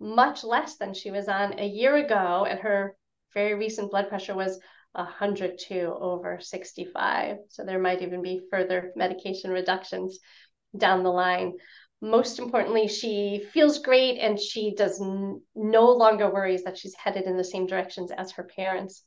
[0.00, 2.46] much less than she was on a year ago.
[2.48, 2.96] And her
[3.32, 4.58] very recent blood pressure was
[4.92, 7.36] 102 over 65.
[7.48, 10.18] So there might even be further medication reductions
[10.76, 11.52] down the line.
[12.00, 17.24] Most importantly, she feels great and she does n- no longer worries that she's headed
[17.24, 19.04] in the same directions as her parents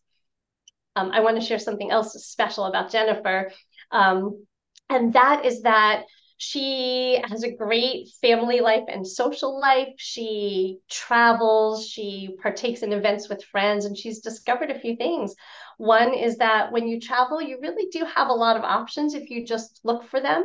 [0.97, 3.51] um, I want to share something else special about Jennifer.
[3.91, 4.45] Um,
[4.89, 6.05] and that is that
[6.37, 9.93] she has a great family life and social life.
[9.97, 15.35] She travels, she partakes in events with friends, and she's discovered a few things.
[15.77, 19.29] One is that when you travel, you really do have a lot of options if
[19.29, 20.43] you just look for them.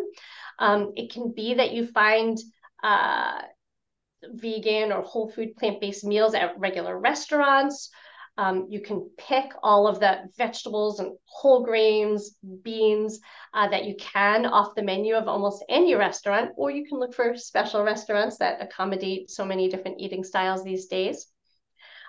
[0.58, 2.38] Um, it can be that you find
[2.82, 3.42] uh,
[4.24, 7.90] vegan or whole food plant based meals at regular restaurants.
[8.38, 13.20] Um, you can pick all of the vegetables and whole grains, beans
[13.52, 17.14] uh, that you can off the menu of almost any restaurant, or you can look
[17.14, 21.26] for special restaurants that accommodate so many different eating styles these days.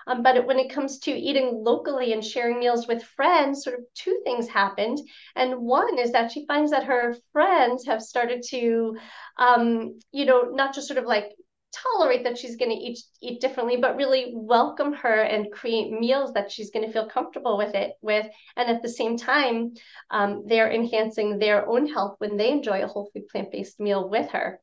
[0.06, 3.84] Um, but when it comes to eating locally and sharing meals with friends, sort of
[3.94, 4.98] two things happened.
[5.34, 8.96] And one is that she finds that her friends have started to,
[9.38, 11.34] um, you know, not just sort of like
[11.74, 16.32] tolerate that she's going to eat eat differently but really welcome her and create meals
[16.32, 18.26] that she's going to feel comfortable with it with.
[18.56, 19.74] And at the same time
[20.10, 24.30] um, they're enhancing their own health when they enjoy a whole food plant-based meal with
[24.30, 24.60] her.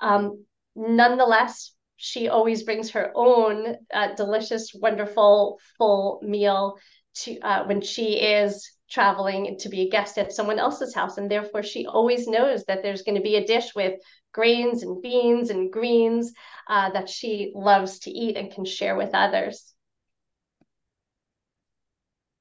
[0.00, 6.76] Um, nonetheless she always brings her own uh, delicious wonderful full meal
[7.14, 11.30] to uh, when she is traveling to be a guest at someone else's house and
[11.30, 13.94] therefore she always knows that there's going to be a dish with
[14.32, 16.32] grains and beans and greens
[16.68, 19.74] uh, that she loves to eat and can share with others.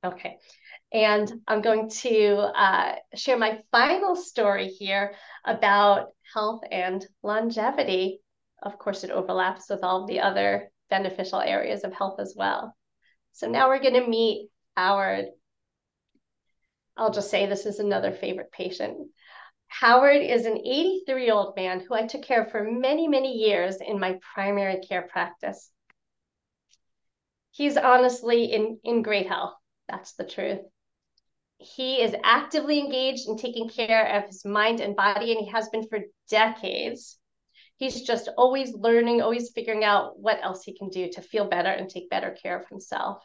[0.04, 0.38] Okay,
[0.92, 5.14] and I'm going to uh, share my final story here
[5.46, 8.20] about health and longevity.
[8.64, 12.76] Of course, it overlaps with all the other beneficial areas of health as well.
[13.34, 15.26] So now we're going to meet Howard.
[17.02, 19.10] I'll just say this is another favorite patient.
[19.70, 23.40] Howard is an 83 year old man who I took care of for many, many
[23.40, 25.72] years in my primary care practice.
[27.50, 29.56] He's honestly in, in great health.
[29.90, 30.60] That's the truth.
[31.58, 35.70] He is actively engaged in taking care of his mind and body, and he has
[35.70, 37.18] been for decades.
[37.78, 41.70] He's just always learning, always figuring out what else he can do to feel better
[41.70, 43.24] and take better care of himself.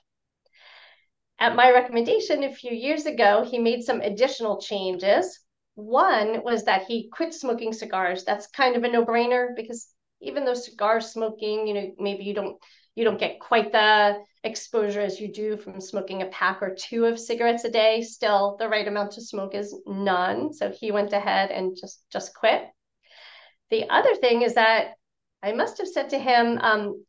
[1.39, 5.41] At my recommendation a few years ago, he made some additional changes
[5.77, 8.25] one was that he quit smoking cigars.
[8.25, 9.89] That's kind of a no-brainer because
[10.21, 12.57] even though cigar smoking, you know, maybe you don't
[12.95, 17.05] you don't get quite the exposure as you do from smoking a pack or two
[17.05, 18.01] of cigarettes a day.
[18.01, 20.55] Still, the right amount to smoke is none.
[20.55, 22.65] So he went ahead and just just quit.
[23.71, 24.95] The other thing is that
[25.43, 27.05] I must have said to him, um,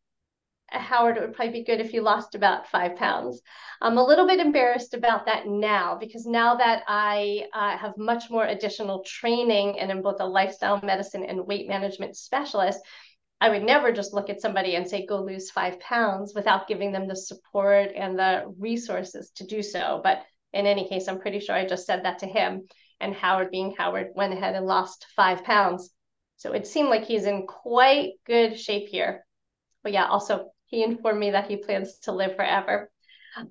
[0.70, 3.42] Howard, it would probably be good if you lost about five pounds.
[3.82, 8.30] I'm a little bit embarrassed about that now because now that I uh, have much
[8.30, 12.80] more additional training and am both a lifestyle medicine and weight management specialist,
[13.40, 16.92] I would never just look at somebody and say, go lose five pounds without giving
[16.92, 20.02] them the support and the resources to do so.
[20.04, 22.68] But in any case, I'm pretty sure I just said that to him.
[23.00, 25.92] And Howard, being Howard, went ahead and lost five pounds.
[26.38, 29.26] So it seemed like he's in quite good shape here.
[29.84, 32.90] But yeah, also he informed me that he plans to live forever.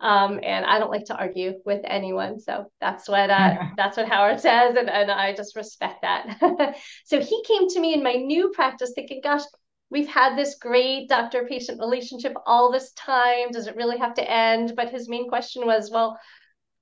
[0.00, 2.40] Um, and I don't like to argue with anyone.
[2.40, 6.76] So that's what uh, that's what Howard says, and, and I just respect that.
[7.04, 9.42] so he came to me in my new practice thinking, gosh,
[9.90, 13.50] we've had this great doctor-patient relationship all this time.
[13.52, 14.74] Does it really have to end?
[14.76, 16.18] But his main question was, well,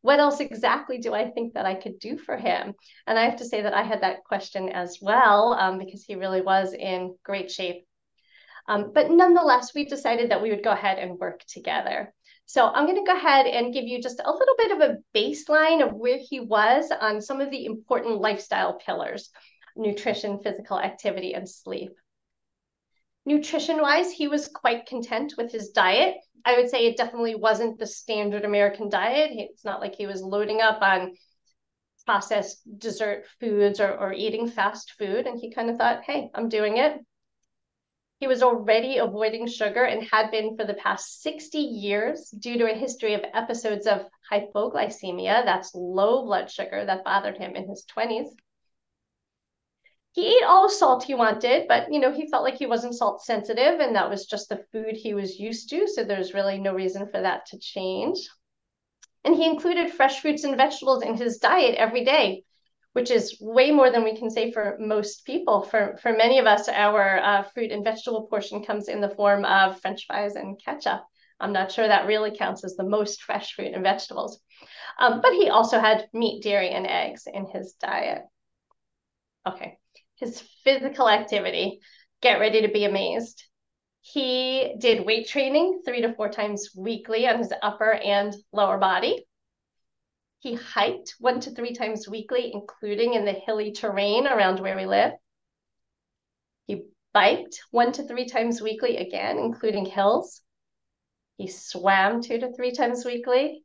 [0.01, 2.75] what else exactly do I think that I could do for him?
[3.07, 6.15] And I have to say that I had that question as well, um, because he
[6.15, 7.87] really was in great shape.
[8.67, 12.13] Um, but nonetheless, we decided that we would go ahead and work together.
[12.47, 14.99] So I'm going to go ahead and give you just a little bit of a
[15.15, 19.31] baseline of where he was on some of the important lifestyle pillars,
[19.77, 21.93] nutrition, physical activity, and sleep.
[23.27, 26.17] Nutrition wise, he was quite content with his diet.
[26.45, 29.31] I would say it definitely wasn't the standard American diet.
[29.33, 31.15] It's not like he was loading up on
[32.05, 35.27] processed dessert foods or, or eating fast food.
[35.27, 36.99] And he kind of thought, hey, I'm doing it.
[38.21, 42.71] He was already avoiding sugar and had been for the past 60 years due to
[42.71, 47.85] a history of episodes of hypoglycemia, that's low blood sugar, that bothered him in his
[47.95, 48.29] 20s
[50.15, 52.95] he ate all the salt he wanted, but you know, he felt like he wasn't
[52.95, 55.89] salt sensitive and that was just the food he was used to.
[55.89, 58.19] So there's really no reason for that to change.
[59.25, 62.45] And he included fresh fruits and vegetables in his diet every day,
[62.95, 65.63] which is way more than we can say for most people.
[65.63, 69.45] For, for many of us, our uh, fruit and vegetable portion comes in the form
[69.45, 71.05] of french fries and ketchup.
[71.41, 74.41] I'm not sure that really counts as the most fresh fruit and vegetables.
[74.99, 78.23] Um, but he also had meat, dairy, and eggs in his diet.
[79.47, 79.77] Okay,
[80.15, 81.81] his physical activity,
[82.23, 83.43] get ready to be amazed.
[84.03, 89.27] He did weight training three to four times weekly on his upper and lower body.
[90.45, 94.87] He hiked one to three times weekly, including in the hilly terrain around where we
[94.87, 95.13] live.
[96.67, 96.83] He
[97.13, 100.43] biked one to three times weekly, again, including hills.
[101.39, 103.65] He swam two to three times weekly.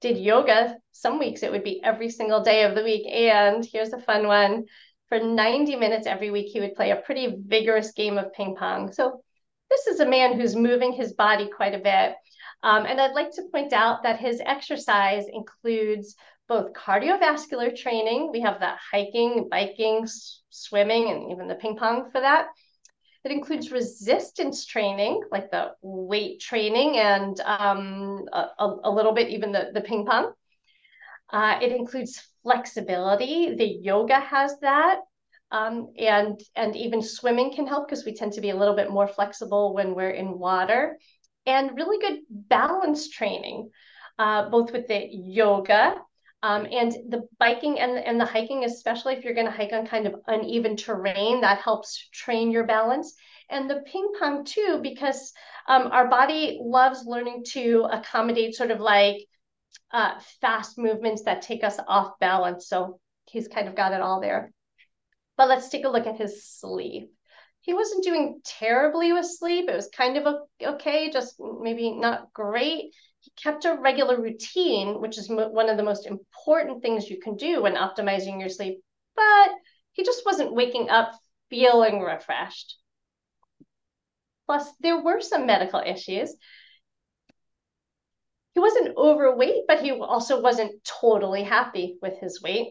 [0.00, 0.78] Did yoga.
[0.92, 3.06] Some weeks it would be every single day of the week.
[3.06, 4.64] And here's a fun one
[5.08, 8.90] for 90 minutes every week, he would play a pretty vigorous game of ping pong.
[8.92, 9.22] So
[9.70, 12.16] this is a man who's moving his body quite a bit.
[12.62, 16.16] Um, and I'd like to point out that his exercise includes
[16.48, 18.30] both cardiovascular training.
[18.32, 20.06] We have that hiking, biking,
[20.50, 22.48] swimming, and even the ping pong for that.
[23.24, 28.50] It includes resistance training, like the weight training, and um, a,
[28.84, 30.32] a, little bit even the, the ping pong.
[31.32, 33.56] Uh, it includes flexibility.
[33.56, 35.00] The yoga has that.
[35.50, 38.90] Um, and and even swimming can help because we tend to be a little bit
[38.90, 40.98] more flexible when we're in water
[41.46, 43.70] and really good balance training
[44.18, 45.94] uh, both with the yoga
[46.42, 49.86] um, and the biking and, and the hiking especially if you're going to hike on
[49.86, 53.14] kind of uneven terrain that helps train your balance
[53.48, 55.32] and the ping pong too because
[55.68, 59.26] um, our body loves learning to accommodate sort of like
[59.92, 62.68] uh, fast movements that take us off balance.
[62.68, 64.52] So he's kind of got it all there.
[65.36, 67.12] But let's take a look at his sleep.
[67.66, 69.68] He wasn't doing terribly with sleep.
[69.68, 72.94] It was kind of okay, just maybe not great.
[73.20, 77.36] He kept a regular routine, which is one of the most important things you can
[77.36, 78.80] do when optimizing your sleep.
[79.16, 79.50] But
[79.92, 81.12] he just wasn't waking up
[81.50, 82.76] feeling refreshed.
[84.46, 86.34] Plus, there were some medical issues
[88.56, 92.68] he wasn't overweight, but he also wasn't totally happy with his weight.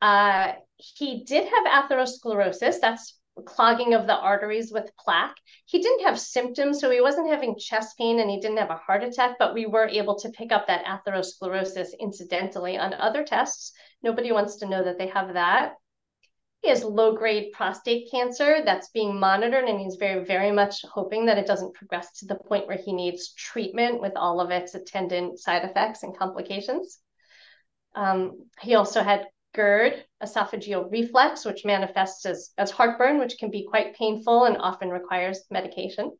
[0.00, 2.80] Uh, he did have atherosclerosis.
[2.80, 5.36] That's clogging of the arteries with plaque.
[5.66, 8.76] He didn't have symptoms, so he wasn't having chest pain and he didn't have a
[8.76, 13.72] heart attack, but we were able to pick up that atherosclerosis incidentally on other tests.
[14.02, 15.74] Nobody wants to know that they have that.
[16.62, 21.26] He has low grade prostate cancer that's being monitored, and he's very, very much hoping
[21.26, 24.74] that it doesn't progress to the point where he needs treatment with all of its
[24.74, 26.98] attendant side effects and complications.
[27.94, 29.26] Um, he also had
[29.58, 34.88] GERD, esophageal reflux, which manifests as, as heartburn, which can be quite painful and often
[34.88, 36.16] requires medication.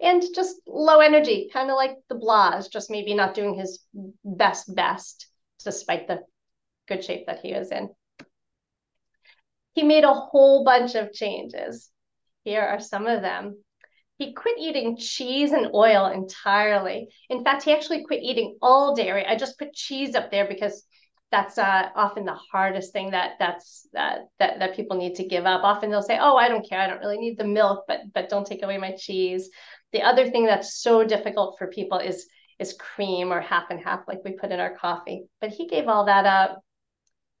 [0.00, 3.80] And just low energy, kind of like the Blas, just maybe not doing his
[4.24, 5.26] best best,
[5.64, 6.20] despite the
[6.86, 7.88] good shape that he is in
[9.72, 11.90] he made a whole bunch of changes.
[12.44, 13.62] Here are some of them.
[14.18, 17.08] He quit eating cheese and oil entirely.
[17.30, 19.24] In fact, he actually quit eating all dairy.
[19.26, 20.84] I just put cheese up there because
[21.32, 25.46] that's uh, often the hardest thing that that's uh, that that people need to give
[25.46, 25.64] up.
[25.64, 26.78] Often they'll say, "Oh, I don't care.
[26.78, 29.50] I don't really need the milk, but but don't take away my cheese."
[29.92, 32.28] The other thing that's so difficult for people is
[32.58, 35.24] is cream or half and half, like we put in our coffee.
[35.40, 36.60] But he gave all that up.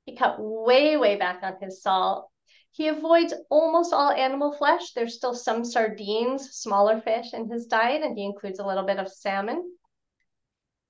[0.06, 2.28] He cut way way back on his salt.
[2.72, 4.94] He avoids almost all animal flesh.
[4.94, 8.98] There's still some sardines, smaller fish in his diet, and he includes a little bit
[8.98, 9.62] of salmon.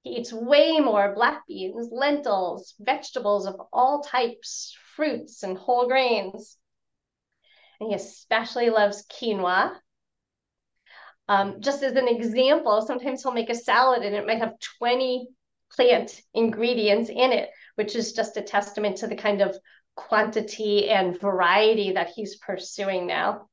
[0.02, 6.56] He eats way more black beans, lentils, vegetables of all types, fruits, and whole grains.
[7.80, 9.76] And he especially loves quinoa.
[11.28, 15.28] Um, just as an example, sometimes he'll make a salad and it might have 20
[15.70, 19.56] plant ingredients in it, which is just a testament to the kind of
[19.94, 23.48] quantity and variety that he's pursuing now.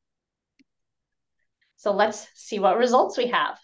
[1.78, 3.58] So let's see what results we have.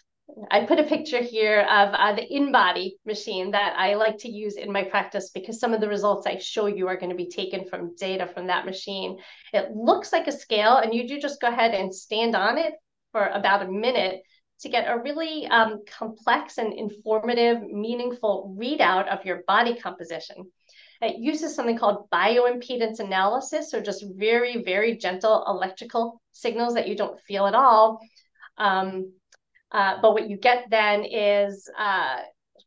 [0.50, 4.56] I put a picture here of uh, the InBody machine that I like to use
[4.56, 7.28] in my practice because some of the results I show you are going to be
[7.28, 9.18] taken from data from that machine.
[9.52, 12.74] It looks like a scale, and you do just go ahead and stand on it
[13.12, 14.22] for about a minute
[14.60, 20.50] to get a really um, complex and informative, meaningful readout of your body composition.
[21.02, 26.96] It uses something called bioimpedance analysis, so just very, very gentle electrical signals that you
[26.96, 28.00] don't feel at all.
[28.56, 29.12] Um,
[29.76, 32.20] uh, but what you get then is uh,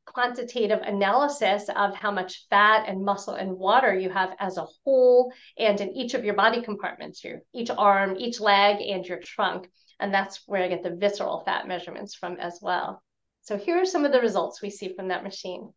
[0.05, 5.33] quantitative analysis of how much fat and muscle and water you have as a whole
[5.57, 9.67] and in each of your body compartments, your each arm, each leg, and your trunk.
[9.99, 13.01] And that's where I get the visceral fat measurements from as well.
[13.41, 15.73] So here are some of the results we see from that machine.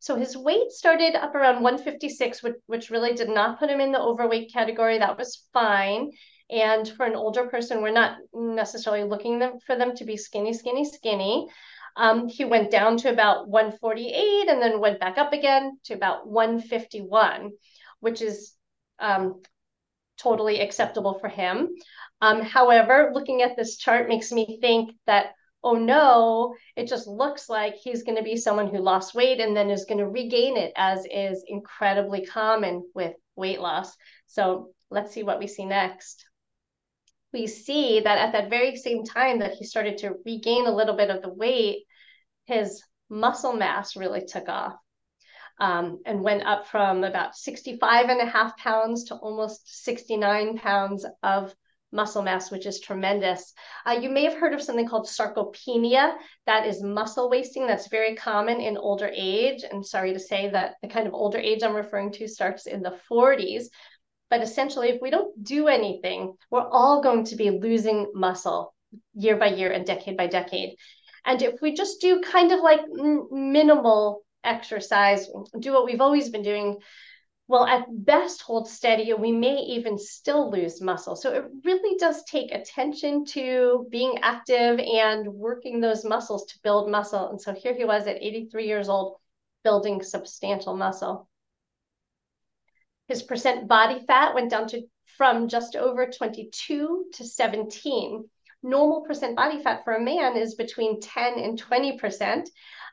[0.00, 3.92] So his weight started up around 156, which, which really did not put him in
[3.92, 4.98] the overweight category.
[4.98, 6.10] That was fine.
[6.50, 10.52] And for an older person, we're not necessarily looking them, for them to be skinny,
[10.52, 11.46] skinny, skinny.
[11.96, 16.28] Um, he went down to about 148 and then went back up again to about
[16.28, 17.52] 151,
[18.00, 18.54] which is
[18.98, 19.42] um,
[20.18, 21.68] totally acceptable for him.
[22.20, 27.48] Um, however, looking at this chart makes me think that, oh no, it just looks
[27.48, 30.56] like he's going to be someone who lost weight and then is going to regain
[30.56, 33.96] it, as is incredibly common with weight loss.
[34.26, 36.24] So let's see what we see next
[37.32, 40.96] we see that at that very same time that he started to regain a little
[40.96, 41.84] bit of the weight,
[42.46, 44.74] his muscle mass really took off
[45.60, 51.06] um, and went up from about 65 and a half pounds to almost 69 pounds
[51.22, 51.54] of
[51.92, 53.52] muscle mass, which is tremendous.
[53.84, 56.14] Uh, you may have heard of something called sarcopenia.
[56.46, 57.66] That is muscle wasting.
[57.66, 59.64] That's very common in older age.
[59.70, 62.82] And sorry to say that the kind of older age I'm referring to starts in
[62.82, 63.64] the 40s.
[64.30, 68.72] But essentially, if we don't do anything, we're all going to be losing muscle
[69.14, 70.76] year by year and decade by decade.
[71.24, 72.80] And if we just do kind of like
[73.30, 75.28] minimal exercise,
[75.58, 76.78] do what we've always been doing,
[77.48, 81.16] well, at best hold steady, and we may even still lose muscle.
[81.16, 86.88] So it really does take attention to being active and working those muscles to build
[86.88, 87.30] muscle.
[87.30, 89.16] And so here he was at 83 years old,
[89.64, 91.28] building substantial muscle.
[93.10, 94.82] His percent body fat went down to
[95.18, 98.30] from just over 22 to 17.
[98.62, 102.48] Normal percent body fat for a man is between 10 and 20%.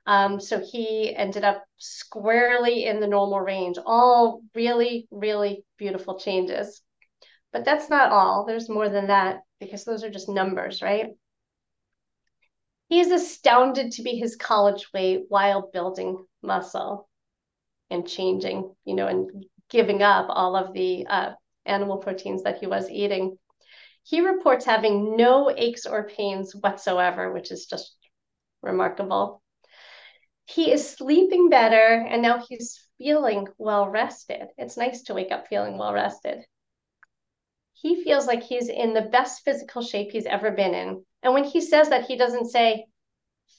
[0.08, 3.78] Um, so he ended up squarely in the normal range.
[3.86, 6.82] All really, really beautiful changes.
[7.54, 8.44] But that's not all.
[8.44, 11.10] There's more than that because those are just numbers, right?
[12.90, 17.08] He is astounded to be his college weight while building muscle
[17.92, 21.32] and changing, you know, and giving up all of the uh,
[21.66, 23.38] animal proteins that he was eating.
[24.04, 27.96] He reports having no aches or pains whatsoever, which is just
[28.62, 29.42] remarkable.
[30.46, 34.48] He is sleeping better and now he's feeling well rested.
[34.58, 36.46] It's nice to wake up feeling well rested.
[37.74, 41.06] He feels like he's in the best physical shape he's ever been in.
[41.22, 42.86] And when he says that, he doesn't say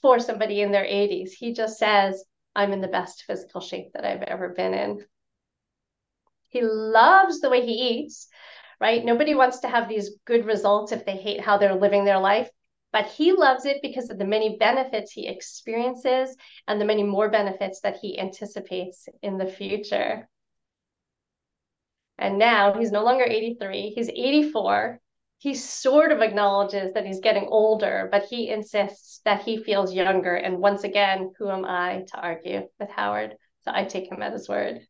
[0.01, 2.23] for somebody in their 80s, he just says,
[2.55, 5.05] I'm in the best physical shape that I've ever been in.
[6.49, 8.27] He loves the way he eats,
[8.81, 9.03] right?
[9.03, 12.49] Nobody wants to have these good results if they hate how they're living their life.
[12.91, 16.35] But he loves it because of the many benefits he experiences
[16.67, 20.27] and the many more benefits that he anticipates in the future.
[22.17, 24.99] And now he's no longer 83, he's 84.
[25.37, 30.35] He sort of acknowledges that he's getting older, but he insists that he feels younger.
[30.35, 33.35] And once again, who am I to argue with Howard?
[33.61, 34.81] So I take him at his word.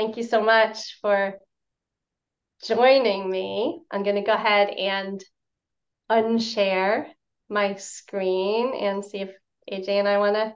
[0.00, 1.34] Thank you so much for
[2.64, 3.82] joining me.
[3.90, 5.22] I'm going to go ahead and
[6.10, 7.04] unshare
[7.50, 9.30] my screen and see if
[9.70, 10.54] AJ and I want to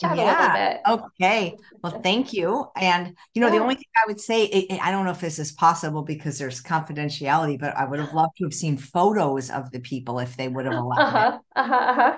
[0.00, 0.24] chat yeah.
[0.24, 1.04] a little bit.
[1.20, 1.56] Okay.
[1.84, 2.64] Well, thank you.
[2.76, 3.56] And you know, yeah.
[3.56, 6.38] the only thing I would say, it, I don't know if this is possible because
[6.38, 10.34] there's confidentiality, but I would have loved to have seen photos of the people if
[10.38, 11.60] they would have allowed uh-huh, it.
[11.60, 12.16] Uh-huh, uh-huh.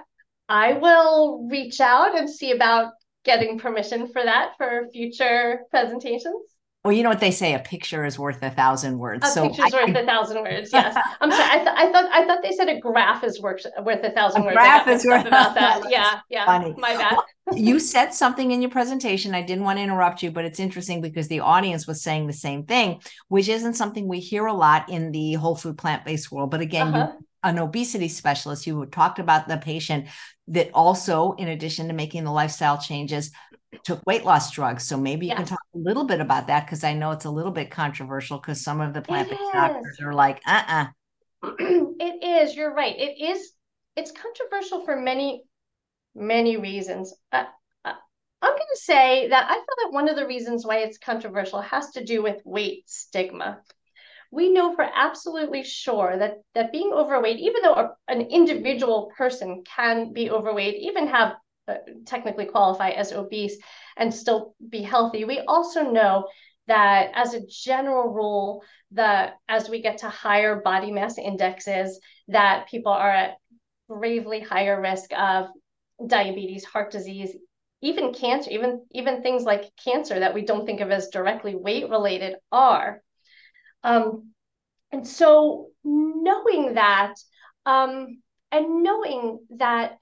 [0.48, 2.92] I will reach out and see about
[3.24, 6.59] getting permission for that for future presentations.
[6.82, 9.26] Well, you know what they say: a picture is worth a thousand words.
[9.26, 10.70] A so picture's I, worth I, a thousand words.
[10.72, 11.44] Yes, I'm sorry.
[11.44, 14.42] I, th- I thought I thought they said a graph is worth worth a thousand
[14.42, 14.56] a words.
[14.56, 15.82] Graph is worth about that.
[15.90, 16.46] yeah, yeah.
[16.46, 16.74] Funny.
[16.78, 17.18] My bad.
[17.54, 19.34] you said something in your presentation.
[19.34, 22.32] I didn't want to interrupt you, but it's interesting because the audience was saying the
[22.32, 26.32] same thing, which isn't something we hear a lot in the whole food plant based
[26.32, 26.50] world.
[26.50, 27.12] But again, uh-huh.
[27.18, 30.06] you an obesity specialist you talked about the patient
[30.48, 33.30] that also in addition to making the lifestyle changes
[33.84, 34.86] took weight loss drugs.
[34.86, 35.38] So maybe you yes.
[35.38, 38.38] can talk a little bit about that because I know it's a little bit controversial
[38.38, 40.86] because some of the plant-based doctors are like, uh-uh.
[42.02, 42.56] It is.
[42.56, 42.94] You're right.
[42.96, 43.52] It is.
[43.96, 45.44] It's controversial for many,
[46.14, 47.14] many reasons.
[47.32, 47.44] Uh,
[47.84, 47.92] uh,
[48.42, 51.60] I'm going to say that I feel that one of the reasons why it's controversial
[51.60, 53.60] has to do with weight stigma.
[54.32, 59.64] We know for absolutely sure that that being overweight, even though a, an individual person
[59.64, 61.34] can be overweight, even have uh,
[62.06, 63.56] technically qualify as obese
[63.96, 65.24] and still be healthy.
[65.24, 66.28] We also know
[66.66, 72.68] that as a general rule, that as we get to higher body mass indexes, that
[72.68, 73.34] people are at
[73.88, 75.48] gravely higher risk of
[76.06, 77.36] diabetes, heart disease,
[77.82, 81.88] even cancer, even even things like cancer that we don't think of as directly weight
[81.88, 83.02] related are.
[83.82, 84.30] Um,
[84.92, 87.14] and so knowing that,
[87.64, 88.20] um,
[88.52, 89.98] and knowing that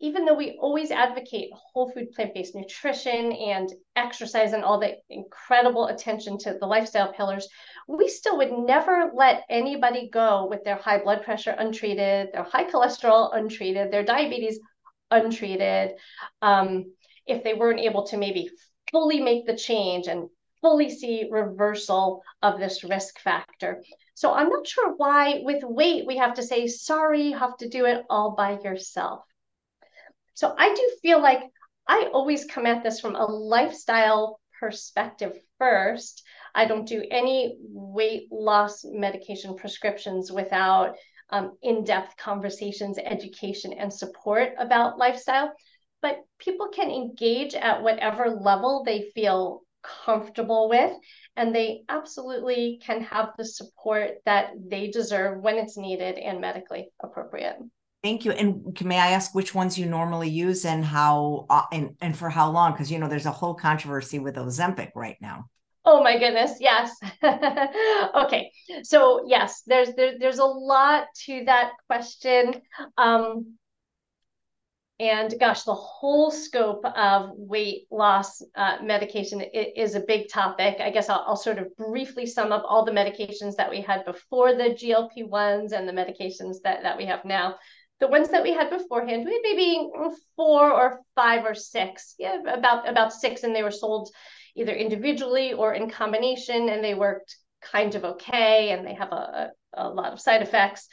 [0.00, 5.86] even though we always advocate whole food plant-based nutrition and exercise and all the incredible
[5.86, 7.48] attention to the lifestyle pillars
[7.88, 12.64] we still would never let anybody go with their high blood pressure untreated their high
[12.64, 14.60] cholesterol untreated their diabetes
[15.10, 15.92] untreated
[16.42, 16.84] um,
[17.26, 18.50] if they weren't able to maybe
[18.90, 20.28] fully make the change and
[20.60, 23.82] fully see reversal of this risk factor.
[24.14, 27.68] So i'm not sure why with weight we have to say sorry you have to
[27.68, 29.22] do it all by yourself
[30.38, 31.40] so I do feel like
[31.88, 36.22] I always come at this from a lifestyle perspective first.
[36.54, 40.94] I don't do any weight loss medication prescriptions without
[41.30, 45.52] um, in depth conversations, education, and support about lifestyle.
[46.02, 50.92] But people can engage at whatever level they feel comfortable with,
[51.36, 56.90] and they absolutely can have the support that they deserve when it's needed and medically
[57.02, 57.56] appropriate.
[58.02, 58.30] Thank you.
[58.32, 62.30] And may I ask which ones you normally use and how uh, and and for
[62.30, 62.72] how long?
[62.72, 65.46] Because you know there's a whole controversy with Ozempic right now.
[65.84, 66.94] Oh my goodness, yes.
[68.14, 72.60] okay, so yes, there's there, there's a lot to that question.
[72.96, 73.54] Um,
[75.00, 80.78] and gosh, the whole scope of weight loss uh, medication is a big topic.
[80.80, 84.04] I guess I'll, I'll, sort of briefly sum up all the medications that we had
[84.04, 87.54] before the GLP ones and the medications that that we have now
[88.00, 89.90] the ones that we had beforehand, we had maybe
[90.36, 94.10] four or five or six, yeah, about about six, and they were sold
[94.54, 99.50] either individually or in combination, and they worked kind of okay, and they have a,
[99.74, 100.86] a, lot of side effects.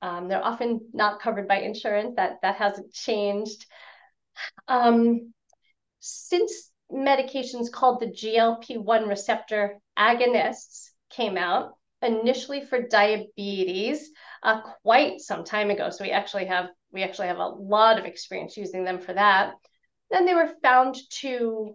[0.00, 2.14] Um, they're often not covered by insurance.
[2.16, 3.66] That that hasn't changed.
[4.66, 5.32] Um,
[6.00, 14.10] since medications called the GLP-1 receptor agonists came out, initially for diabetes,
[14.42, 15.90] uh, quite some time ago.
[15.90, 19.54] So we actually have we actually have a lot of experience using them for that.
[20.10, 21.74] Then they were found to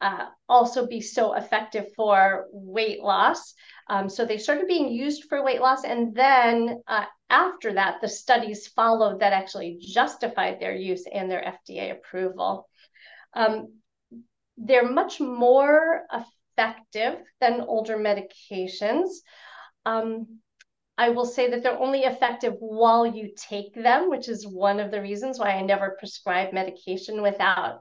[0.00, 3.54] uh, also be so effective for weight loss.
[3.88, 8.08] Um, so they started being used for weight loss, and then uh, after that, the
[8.08, 12.68] studies followed that actually justified their use and their FDA approval.
[13.34, 13.74] Um,
[14.58, 19.08] they're much more effective than older medications.
[19.86, 20.40] Um,
[20.98, 24.90] I will say that they're only effective while you take them, which is one of
[24.90, 27.80] the reasons why I never prescribe medication without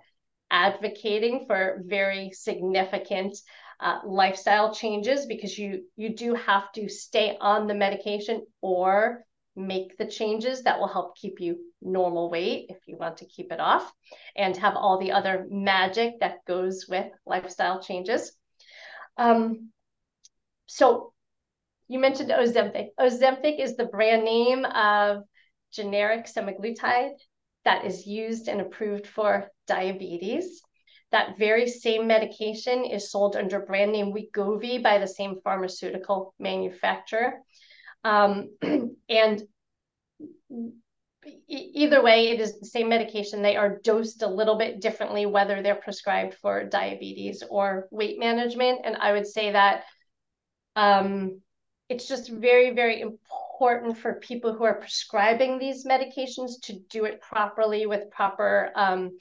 [0.51, 3.38] advocating for very significant
[3.80, 9.26] uh, lifestyle changes because you you do have to stay on the medication or
[9.56, 13.51] make the changes that will help keep you normal weight if you want to keep
[13.51, 13.91] it off
[14.36, 18.34] and have all the other magic that goes with lifestyle changes.
[19.18, 19.72] Um,
[20.68, 21.14] so
[21.88, 22.90] you mentioned Ozempic.
[23.00, 25.24] Ozempic is the brand name of
[25.72, 27.18] generic semaglutide
[27.66, 30.62] that is used and approved for diabetes.
[31.12, 37.36] that very same medication is sold under brand name Wegovy by the same pharmaceutical manufacturer.
[38.04, 38.50] Um,
[39.10, 39.44] and
[41.48, 43.42] either way, it is the same medication.
[43.42, 48.82] They are dosed a little bit differently, whether they're prescribed for diabetes or weight management.
[48.84, 49.84] And I would say that
[50.76, 51.42] um,
[51.90, 57.22] it's just very, very important for people who are prescribing these medications to do it
[57.22, 59.18] properly with proper um,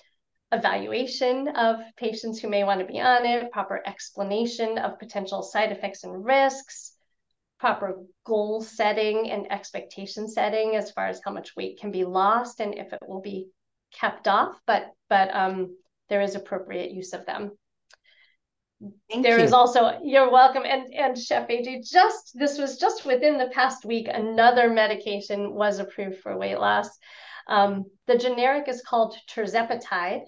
[0.53, 5.73] evaluation of patients who may want to be on it, proper explanation of potential side
[5.73, 6.95] effects and risks,
[7.65, 12.61] proper goal setting and expectation setting as far as how much weight can be lost
[12.61, 13.47] and if it will be
[13.91, 15.75] kept off but but um
[16.09, 17.53] there is appropriate use of them
[19.11, 19.45] Thank There you.
[19.45, 23.85] is also you're welcome and and chef aj just this was just within the past
[23.85, 26.89] week another medication was approved for weight loss
[27.49, 30.25] um, the generic is called tirzepatide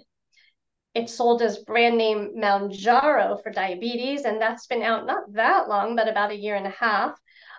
[0.96, 5.94] it's sold as brand name Mounjaro for diabetes, and that's been out not that long,
[5.94, 7.12] but about a year and a half.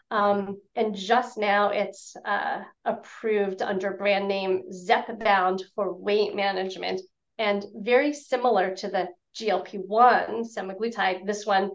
[0.09, 6.99] Um, and just now it's uh, approved under brand name Zepbound for weight management.
[7.37, 9.09] And very similar to the
[9.39, 11.71] GLP-1, semaglutide, this one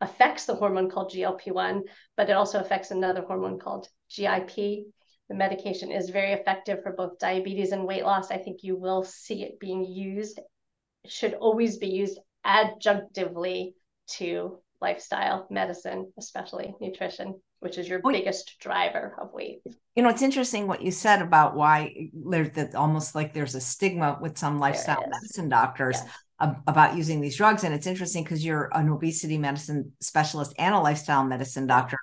[0.00, 1.82] affects the hormone called GLP-1,
[2.16, 4.84] but it also affects another hormone called GIP.
[5.28, 8.30] The medication is very effective for both diabetes and weight loss.
[8.30, 13.72] I think you will see it being used, it should always be used adjunctively
[14.18, 19.60] to lifestyle medicine, especially nutrition which is your well, biggest driver of weight.
[19.94, 23.60] You know, it's interesting what you said about why there's that almost like there's a
[23.60, 26.08] stigma with some lifestyle medicine doctors yes.
[26.38, 27.64] About using these drugs.
[27.64, 31.98] And it's interesting because you're an obesity medicine specialist and a lifestyle medicine doctor.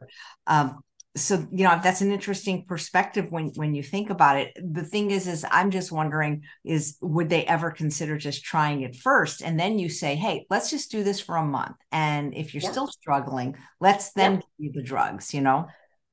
[0.48, 0.80] Um,
[1.16, 5.12] so you know that's an interesting perspective when when you think about it the thing
[5.12, 9.60] is is i'm just wondering is would they ever consider just trying it first and
[9.60, 12.72] then you say hey let's just do this for a month and if you're yeah.
[12.72, 14.38] still struggling let's then yeah.
[14.38, 15.68] give you the drugs you know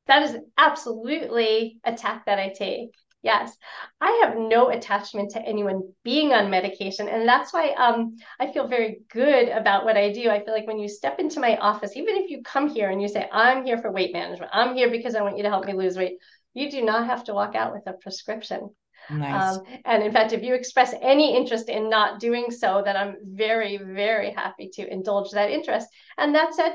[0.07, 3.55] that is absolutely a tack that i take Yes,
[4.01, 7.07] I have no attachment to anyone being on medication.
[7.07, 10.31] And that's why um, I feel very good about what I do.
[10.31, 13.01] I feel like when you step into my office, even if you come here and
[13.03, 15.67] you say, I'm here for weight management, I'm here because I want you to help
[15.67, 16.15] me lose weight,
[16.55, 18.71] you do not have to walk out with a prescription.
[19.11, 19.57] Nice.
[19.57, 23.17] Um, and in fact, if you express any interest in not doing so, then I'm
[23.23, 25.89] very, very happy to indulge that interest.
[26.17, 26.73] And that said,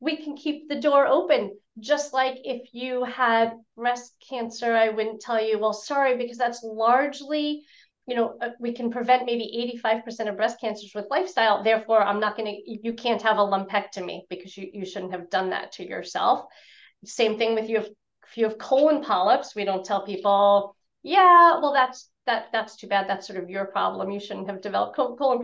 [0.00, 1.56] we can keep the door open.
[1.78, 6.62] Just like if you had breast cancer, I wouldn't tell you, well, sorry, because that's
[6.62, 7.62] largely,
[8.06, 11.62] you know, uh, we can prevent maybe 85% of breast cancers with lifestyle.
[11.62, 15.30] Therefore, I'm not going to, you can't have a lumpectomy because you, you shouldn't have
[15.30, 16.46] done that to yourself.
[17.04, 17.78] Same thing with you.
[17.78, 17.88] If,
[18.34, 23.08] you have colon polyps, we don't tell people, yeah, well, that's that that's too bad.
[23.08, 24.10] That's sort of your problem.
[24.10, 25.40] You shouldn't have developed colon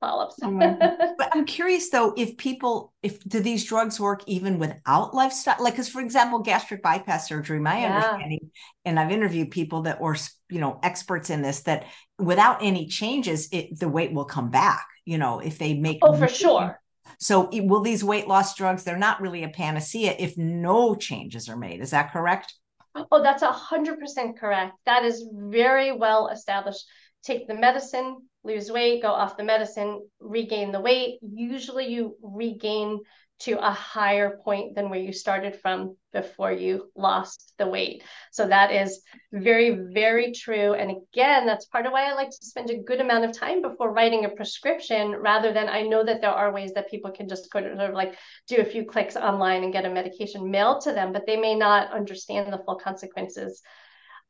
[0.00, 1.14] polyps oh polyps.
[1.18, 5.56] but I'm curious though, if people, if do these drugs work even without lifestyle?
[5.60, 7.94] Like, because for example, gastric bypass surgery, my yeah.
[7.94, 8.50] understanding,
[8.84, 10.16] and I've interviewed people that were,
[10.48, 11.86] you know, experts in this, that
[12.18, 14.86] without any changes, it the weight will come back.
[15.04, 16.80] You know, if they make oh for sure.
[17.18, 18.84] So will these weight loss drugs?
[18.84, 21.80] They're not really a panacea if no changes are made.
[21.80, 22.54] Is that correct?
[22.94, 24.72] Oh, that's a hundred percent correct.
[24.86, 26.84] That is very well established.
[27.22, 31.18] Take the medicine, lose weight, go off the medicine, regain the weight.
[31.22, 33.00] Usually you regain
[33.40, 38.02] to a higher point than where you started from before you lost the weight.
[38.32, 40.74] So that is very, very true.
[40.74, 43.62] And again, that's part of why I like to spend a good amount of time
[43.62, 47.28] before writing a prescription rather than I know that there are ways that people can
[47.28, 50.92] just sort of like do a few clicks online and get a medication mailed to
[50.92, 53.62] them, but they may not understand the full consequences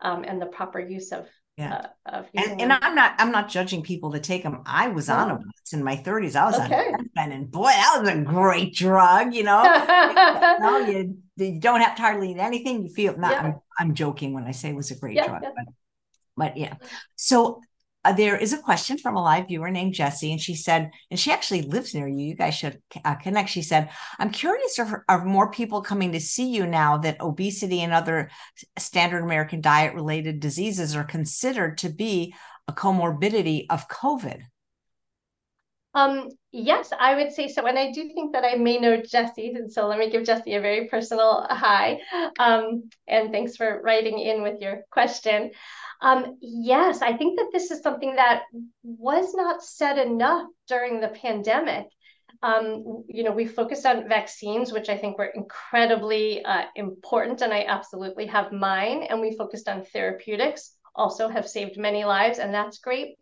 [0.01, 1.27] um, and the proper use of
[1.61, 1.87] yeah.
[2.07, 4.63] Uh, and, and, I'm not I'm not judging people that take them.
[4.65, 5.15] I was oh.
[5.15, 6.35] on them in my 30s.
[6.35, 6.93] I was okay.
[6.93, 9.35] on Fen, and boy, that was a great drug.
[9.35, 9.63] You know,
[10.61, 12.83] no, you, you don't have to hardly eat anything.
[12.85, 13.33] You feel not.
[13.33, 13.43] Yeah.
[13.43, 15.51] I'm, I'm joking when I say it was a great yeah, drug, yeah.
[15.55, 15.75] But,
[16.37, 16.75] but yeah.
[17.17, 17.61] So
[18.05, 21.21] uh, there is a question from a live viewer named Jessie, and she said, and
[21.21, 22.29] she actually lives near you.
[22.29, 23.51] You guys should uh, connect.
[23.51, 27.83] She said, I'm curious, are, are more people coming to see you now that obesity
[27.83, 28.31] and other
[28.79, 32.35] standard American diet related diseases are considered to be
[32.69, 34.41] a comorbidity of COVID?
[35.93, 37.67] Um, yes, I would say so.
[37.67, 39.53] And I do think that I may know Jessie.
[39.55, 42.01] And so let me give Jessie a very personal hi.
[42.39, 45.53] Um, and thanks for writing in with your question.
[46.03, 48.43] Um, yes, I think that this is something that
[48.83, 51.87] was not said enough during the pandemic.
[52.43, 57.53] Um, you know, we focused on vaccines, which I think were incredibly uh, important, and
[57.53, 59.03] I absolutely have mine.
[59.03, 63.17] And we focused on therapeutics, also have saved many lives, and that's great.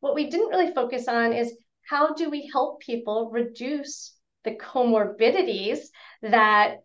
[0.00, 1.52] What we didn't really focus on is
[1.92, 4.14] how do we help people reduce
[4.44, 5.80] the comorbidities
[6.22, 6.78] that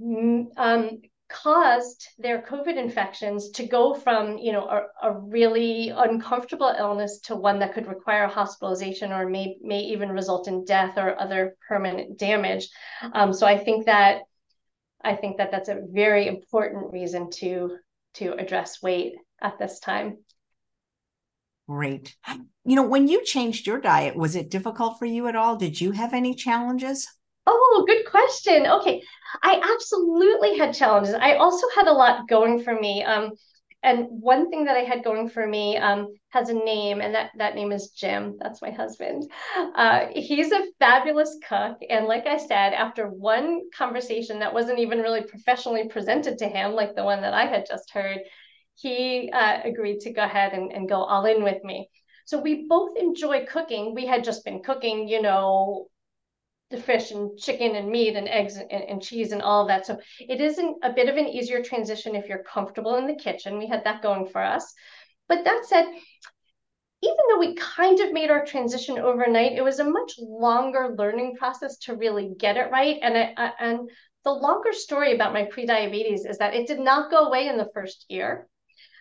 [0.00, 6.74] mm, um, caused their COVID infections to go from, you know, a, a, really uncomfortable
[6.78, 11.20] illness to one that could require hospitalization or may, may even result in death or
[11.20, 12.70] other permanent damage.
[13.12, 14.22] Um, so I think that
[15.02, 17.76] I think that that's a very important reason to
[18.14, 20.16] to address weight at this time.
[21.68, 22.14] Great.
[22.64, 25.56] You know, when you changed your diet, was it difficult for you at all?
[25.56, 27.08] Did you have any challenges?
[27.46, 28.66] Oh, good question.
[28.66, 29.02] Okay.
[29.42, 31.14] I absolutely had challenges.
[31.14, 33.02] I also had a lot going for me.
[33.02, 33.32] Um,
[33.82, 37.32] and one thing that I had going for me um, has a name, and that,
[37.36, 38.38] that name is Jim.
[38.40, 39.30] That's my husband.
[39.54, 41.76] Uh, he's a fabulous cook.
[41.90, 46.72] And like I said, after one conversation that wasn't even really professionally presented to him,
[46.72, 48.20] like the one that I had just heard,
[48.76, 51.88] he uh, agreed to go ahead and, and go all in with me.
[52.26, 53.94] So we both enjoy cooking.
[53.94, 55.88] We had just been cooking, you know,
[56.70, 59.86] the fish and chicken and meat and eggs and, and, cheese and all of that.
[59.86, 63.58] So it isn't a bit of an easier transition if you're comfortable in the kitchen.
[63.58, 64.72] We had that going for us.
[65.28, 65.84] But that said,
[67.02, 71.36] even though we kind of made our transition overnight, it was a much longer learning
[71.36, 72.96] process to really get it right.
[73.02, 73.90] And I, and
[74.24, 77.70] the longer story about my prediabetes is that it did not go away in the
[77.74, 78.48] first year.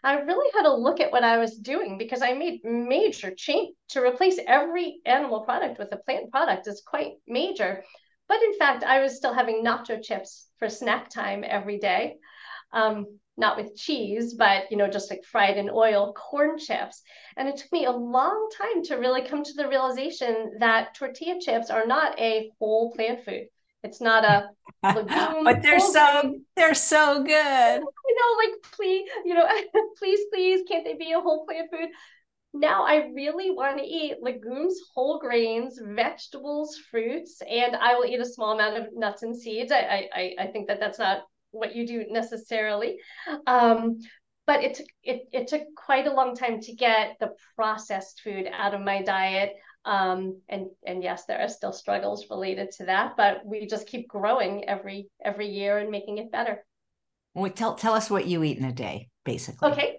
[0.03, 3.75] I really had to look at what I was doing because I made major change
[3.89, 7.83] to replace every animal product with a plant product is quite major.
[8.27, 12.17] But in fact, I was still having nacho chips for snack time every day.
[12.73, 17.01] Um, not with cheese, but you know, just like fried in oil corn chips.
[17.37, 21.39] And it took me a long time to really come to the realization that tortilla
[21.39, 23.47] chips are not a whole plant food.
[23.83, 24.49] It's not a
[24.83, 25.43] legume.
[25.43, 27.81] but they're so they're so good.
[28.05, 29.47] You know, like please, you know,
[29.97, 31.89] please, please, can't they be a whole plant food?
[32.53, 38.19] Now I really want to eat legumes, whole grains, vegetables, fruits, and I will eat
[38.19, 39.71] a small amount of nuts and seeds.
[39.71, 42.99] I I I think that that's not what you do necessarily.
[43.47, 43.99] Um,
[44.45, 48.47] but it took it, it took quite a long time to get the processed food
[48.51, 49.53] out of my diet.
[49.85, 54.07] Um, and and yes, there are still struggles related to that, but we just keep
[54.07, 56.65] growing every every year and making it better.
[57.33, 59.71] Well, tell tell us what you eat in a day, basically.
[59.71, 59.97] Okay.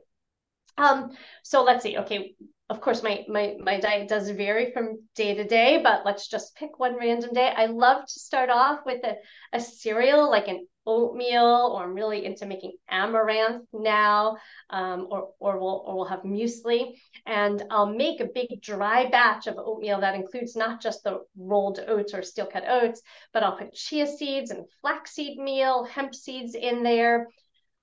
[0.79, 1.11] Um,
[1.43, 1.99] so let's see.
[1.99, 2.35] Okay,
[2.71, 6.57] of course my my my diet does vary from day to day, but let's just
[6.57, 7.53] pick one random day.
[7.55, 9.17] I love to start off with a,
[9.53, 14.37] a cereal like an oatmeal, or I'm really into making amaranth now,
[14.71, 16.95] um, or or we'll or we'll have muesli,
[17.27, 21.81] and I'll make a big dry batch of oatmeal that includes not just the rolled
[21.87, 26.55] oats or steel cut oats, but I'll put chia seeds and flaxseed meal, hemp seeds
[26.55, 27.29] in there.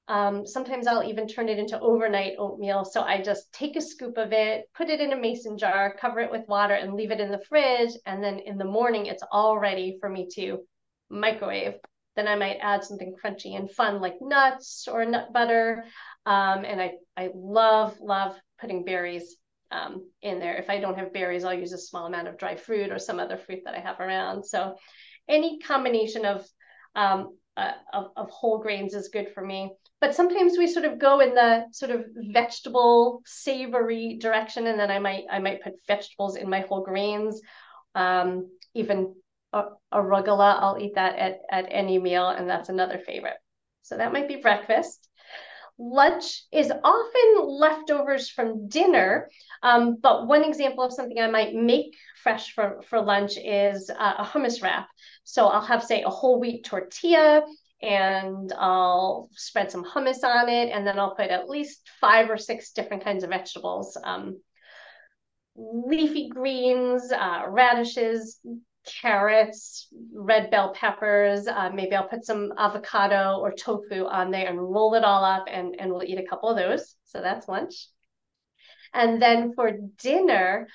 [0.08, 2.84] Um, sometimes I'll even turn it into overnight oatmeal.
[2.84, 6.20] So I just take a scoop of it, put it in a mason jar, cover
[6.20, 7.94] it with water, and leave it in the fridge.
[8.06, 10.60] And then in the morning, it's all ready for me to
[11.10, 11.76] microwave
[12.16, 15.86] then I might add something crunchy and fun like nuts or nut butter.
[16.26, 19.38] Um, and I, I love, love putting berries
[19.72, 20.56] um, in there.
[20.56, 23.20] If I don't have berries, I'll use a small amount of dry fruit or some
[23.20, 24.46] other fruit that I have around.
[24.46, 24.76] So
[25.30, 26.46] any combination of,
[26.96, 29.72] um, uh, of, of whole grains is good for me.
[30.00, 34.90] But sometimes we sort of go in the sort of vegetable savory direction, and then
[34.90, 37.40] I might I might put vegetables in my whole grains.
[37.94, 39.14] Um, even
[39.54, 40.58] arugula.
[40.60, 43.38] I'll eat that at, at any meal, and that's another favorite.
[43.82, 45.08] So that might be breakfast.
[45.80, 49.30] Lunch is often leftovers from dinner,
[49.64, 54.14] um, but one example of something I might make fresh for, for lunch is uh,
[54.20, 54.88] a hummus wrap.
[55.24, 57.44] So I'll have, say, a whole wheat tortilla,
[57.82, 62.38] and I'll spread some hummus on it, and then I'll put at least five or
[62.38, 63.98] six different kinds of vegetables.
[64.04, 64.40] Um,
[65.56, 68.40] leafy greens, uh, radishes,
[68.86, 71.48] carrots, red bell peppers.
[71.48, 75.46] Uh, maybe I'll put some avocado or tofu on there and roll it all up
[75.48, 76.96] and, and we'll eat a couple of those.
[77.06, 77.88] So that's lunch.
[78.94, 80.68] And then for dinner,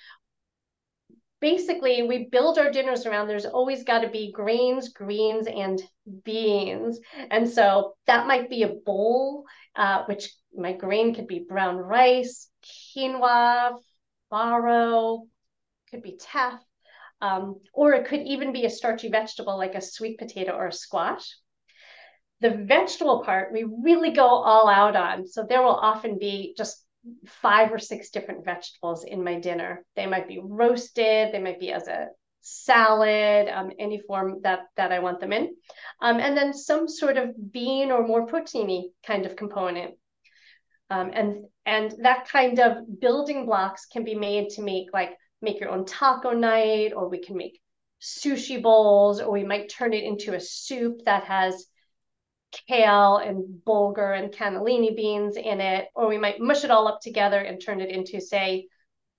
[1.41, 5.83] basically we build our dinners around there's always got to be grains, greens, and
[6.25, 7.01] beans.
[7.31, 9.45] And so that might be a bowl,
[9.75, 12.49] uh, which my grain could be brown rice,
[12.97, 13.79] quinoa,
[14.33, 15.27] farro,
[15.91, 16.59] could be teff,
[17.21, 20.73] um, or it could even be a starchy vegetable like a sweet potato or a
[20.73, 21.37] squash.
[22.41, 25.27] The vegetable part, we really go all out on.
[25.27, 26.85] So there will often be just
[27.27, 29.85] five or six different vegetables in my dinner.
[29.95, 32.09] They might be roasted, they might be as a
[32.41, 35.55] salad, um, any form that that I want them in,
[36.01, 39.95] um, and then some sort of bean or more proteiny kind of component.
[40.91, 45.61] Um, and and that kind of building blocks can be made to make like make
[45.61, 47.61] your own taco night, or we can make
[48.01, 51.67] sushi bowls, or we might turn it into a soup that has
[52.69, 57.01] kale and bulgur and cannellini beans in it, or we might mush it all up
[57.01, 58.69] together and turn it into, say,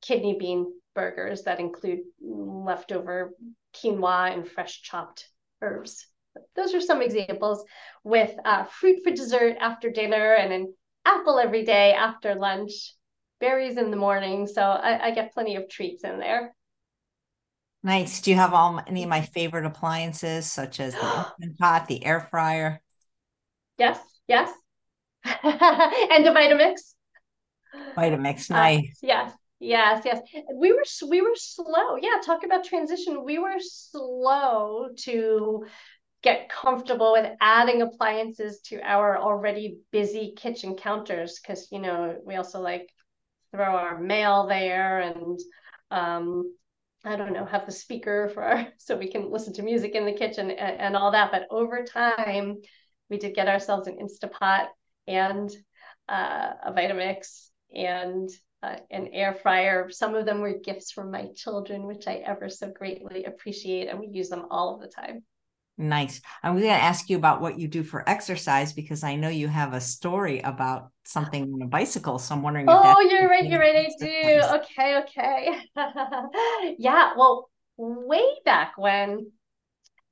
[0.02, 3.34] kidney bean burgers that include leftover
[3.76, 5.30] quinoa and fresh chopped
[5.62, 6.08] herbs.
[6.56, 7.64] Those are some examples
[8.04, 10.74] with uh, fruit for dessert after dinner and an
[11.06, 12.94] apple every day after lunch,
[13.40, 14.48] berries in the morning.
[14.48, 16.54] So I, I get plenty of treats in there.
[17.84, 18.22] Nice.
[18.22, 22.20] Do you have all any of my favorite appliances, such as the pot, the air
[22.20, 22.82] fryer?
[23.78, 24.52] Yes, yes.
[25.24, 26.94] and a Vitamix.
[27.98, 28.84] Vitamix, uh, nice.
[29.04, 30.22] Uh, yes, yes, yes.
[30.54, 31.96] We were we were slow.
[32.02, 33.24] Yeah, talk about transition.
[33.24, 35.66] We were slow to
[36.22, 42.36] get comfortable with adding appliances to our already busy kitchen counters because you know we
[42.36, 42.90] also like
[43.52, 45.40] throw our mail there and
[45.92, 46.54] um
[47.06, 50.06] I don't know, have the speaker for our, so we can listen to music in
[50.06, 51.32] the kitchen and, and all that.
[51.32, 52.58] But over time,
[53.10, 54.68] we did get ourselves an Instapot
[55.08, 55.50] and
[56.10, 58.30] uh, a Vitamix and
[58.64, 59.90] uh, an air fryer.
[59.90, 64.00] Some of them were gifts from my children, which I ever so greatly appreciate, and
[64.00, 65.24] we use them all of the time.
[65.78, 66.22] Nice.
[66.42, 69.48] I'm going to ask you about what you do for exercise because I know you
[69.48, 72.18] have a story about something on a bicycle.
[72.18, 72.66] So I'm wondering.
[72.68, 73.46] oh, you're right.
[73.46, 73.76] You're right.
[73.76, 74.42] I do.
[74.58, 74.98] Okay.
[74.98, 76.76] Okay.
[76.80, 77.12] yeah.
[77.16, 79.32] Well, way back when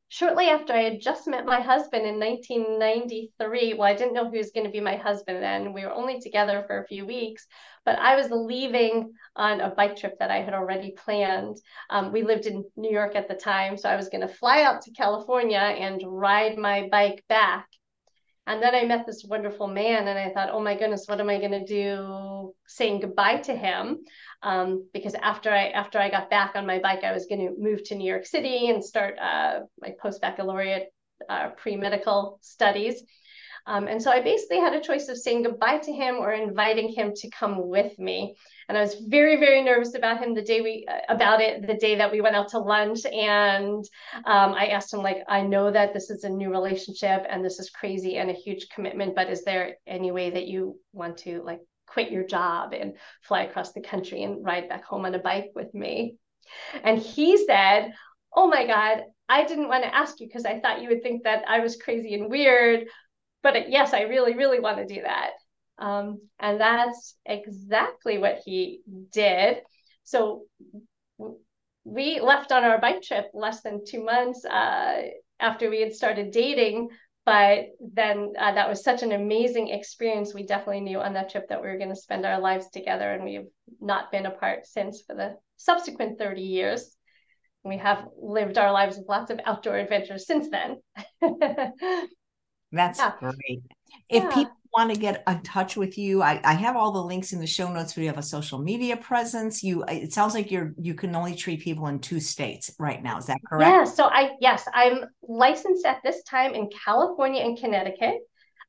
[0.10, 3.74] shortly after I had just met my husband in 1993.
[3.74, 5.74] Well, I didn't know who was going to be my husband then.
[5.74, 7.46] We were only together for a few weeks,
[7.86, 11.58] but I was leaving on a bike trip that I had already planned.
[11.90, 14.62] Um, we lived in New York at the time, so I was going to fly
[14.64, 17.68] out to California and ride my bike back.
[18.48, 21.30] And then I met this wonderful man, and I thought, oh my goodness, what am
[21.30, 24.00] I going to do saying goodbye to him?
[24.44, 27.56] Um, because after I after I got back on my bike, I was going to
[27.60, 30.90] move to New York City and start uh, my post baccalaureate
[31.28, 33.04] uh, pre medical studies.
[33.68, 36.90] Um, and so I basically had a choice of saying goodbye to him or inviting
[36.90, 38.36] him to come with me.
[38.70, 41.76] And I was very, very nervous about him the day we uh, about it the
[41.76, 43.06] day that we went out to lunch.
[43.06, 43.84] And
[44.26, 47.60] um, I asked him like, I know that this is a new relationship and this
[47.60, 51.42] is crazy and a huge commitment, but is there any way that you want to
[51.44, 55.20] like quit your job and fly across the country and ride back home on a
[55.20, 56.16] bike with me?
[56.84, 57.94] And he said,
[58.36, 61.24] Oh my God, I didn't want to ask you because I thought you would think
[61.24, 62.88] that I was crazy and weird,
[63.46, 65.34] but yes, I really, really want to do that.
[65.78, 68.82] Um, and that's exactly what he
[69.12, 69.58] did.
[70.04, 70.46] So
[71.84, 75.04] we left on our bike trip less than two months uh,
[75.40, 76.90] after we had started dating.
[77.24, 80.34] But then uh, that was such an amazing experience.
[80.34, 83.14] We definitely knew on that trip that we were going to spend our lives together,
[83.14, 83.48] and we've
[83.80, 86.96] not been apart since for the subsequent 30 years.
[87.64, 90.82] We have lived our lives with lots of outdoor adventures since then.
[92.76, 93.14] That's yeah.
[93.20, 93.64] great.
[94.10, 94.30] If yeah.
[94.30, 97.40] people want to get in touch with you, I, I have all the links in
[97.40, 97.96] the show notes.
[97.96, 99.64] We have a social media presence.
[99.64, 103.18] You, it sounds like you're you can only treat people in two states right now.
[103.18, 103.72] Is that correct?
[103.72, 103.84] Yeah.
[103.86, 108.20] So I yes, I'm licensed at this time in California and Connecticut.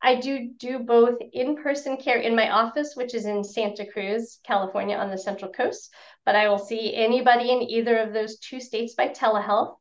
[0.02, 4.96] I do do both in-person care in my office, which is in Santa Cruz, California,
[4.96, 5.92] on the Central Coast.
[6.24, 9.76] But I will see anybody in either of those two states by telehealth.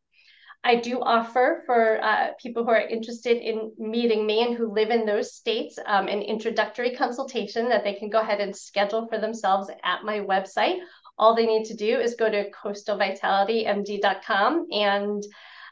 [0.66, 4.90] I do offer for uh, people who are interested in meeting me and who live
[4.90, 9.20] in those states um, an introductory consultation that they can go ahead and schedule for
[9.20, 10.80] themselves at my website.
[11.20, 15.24] All they need to do is go to coastalvitalitymd.com and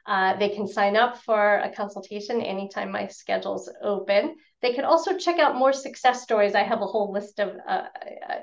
[0.06, 4.36] uh, they can sign up for a consultation anytime my schedule's open.
[4.62, 6.54] They can also check out more success stories.
[6.54, 7.86] I have a whole list of, uh,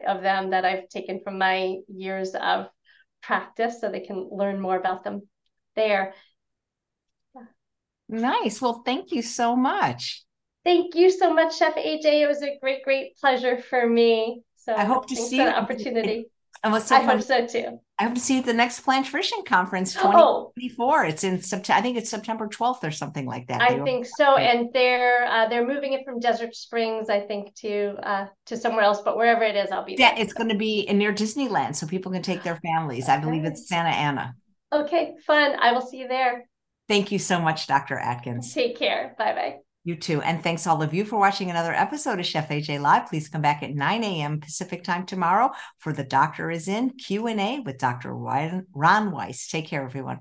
[0.04, 2.66] of them that I've taken from my years of
[3.22, 5.28] practice so they can learn more about them
[5.76, 6.12] there.
[8.10, 8.60] Nice.
[8.60, 10.24] Well, thank you so much.
[10.64, 12.04] Thank you so much, Chef AJ.
[12.04, 14.42] It was a great, great pleasure for me.
[14.56, 15.48] So I hope to see you.
[15.48, 16.26] opportunity.
[16.62, 17.80] And what's I hope so too.
[17.98, 21.04] I hope to see you at the next Plant Nutrition Conference 2024.
[21.04, 21.08] Oh.
[21.08, 21.78] It's in September.
[21.78, 23.62] I think it's September 12th or something like that.
[23.62, 24.36] I think so.
[24.36, 28.82] And they're uh, they're moving it from Desert Springs, I think, to uh, to somewhere
[28.82, 29.00] else.
[29.00, 30.22] But wherever it is, I'll be yeah, there.
[30.22, 30.38] It's so.
[30.38, 33.04] going to be in near Disneyland, so people can take their families.
[33.04, 33.14] Okay.
[33.14, 34.34] I believe it's Santa Ana.
[34.72, 35.56] Okay, fun.
[35.58, 36.44] I will see you there.
[36.90, 37.96] Thank you so much, Dr.
[37.96, 38.52] Atkins.
[38.52, 39.14] Take care.
[39.16, 39.56] Bye bye.
[39.84, 40.20] You too.
[40.22, 43.08] And thanks all of you for watching another episode of Chef AJ Live.
[43.08, 44.40] Please come back at 9 a.m.
[44.40, 48.12] Pacific time tomorrow for The Doctor is In Q&A with Dr.
[48.12, 49.46] Ron Weiss.
[49.46, 50.18] Take care, everyone.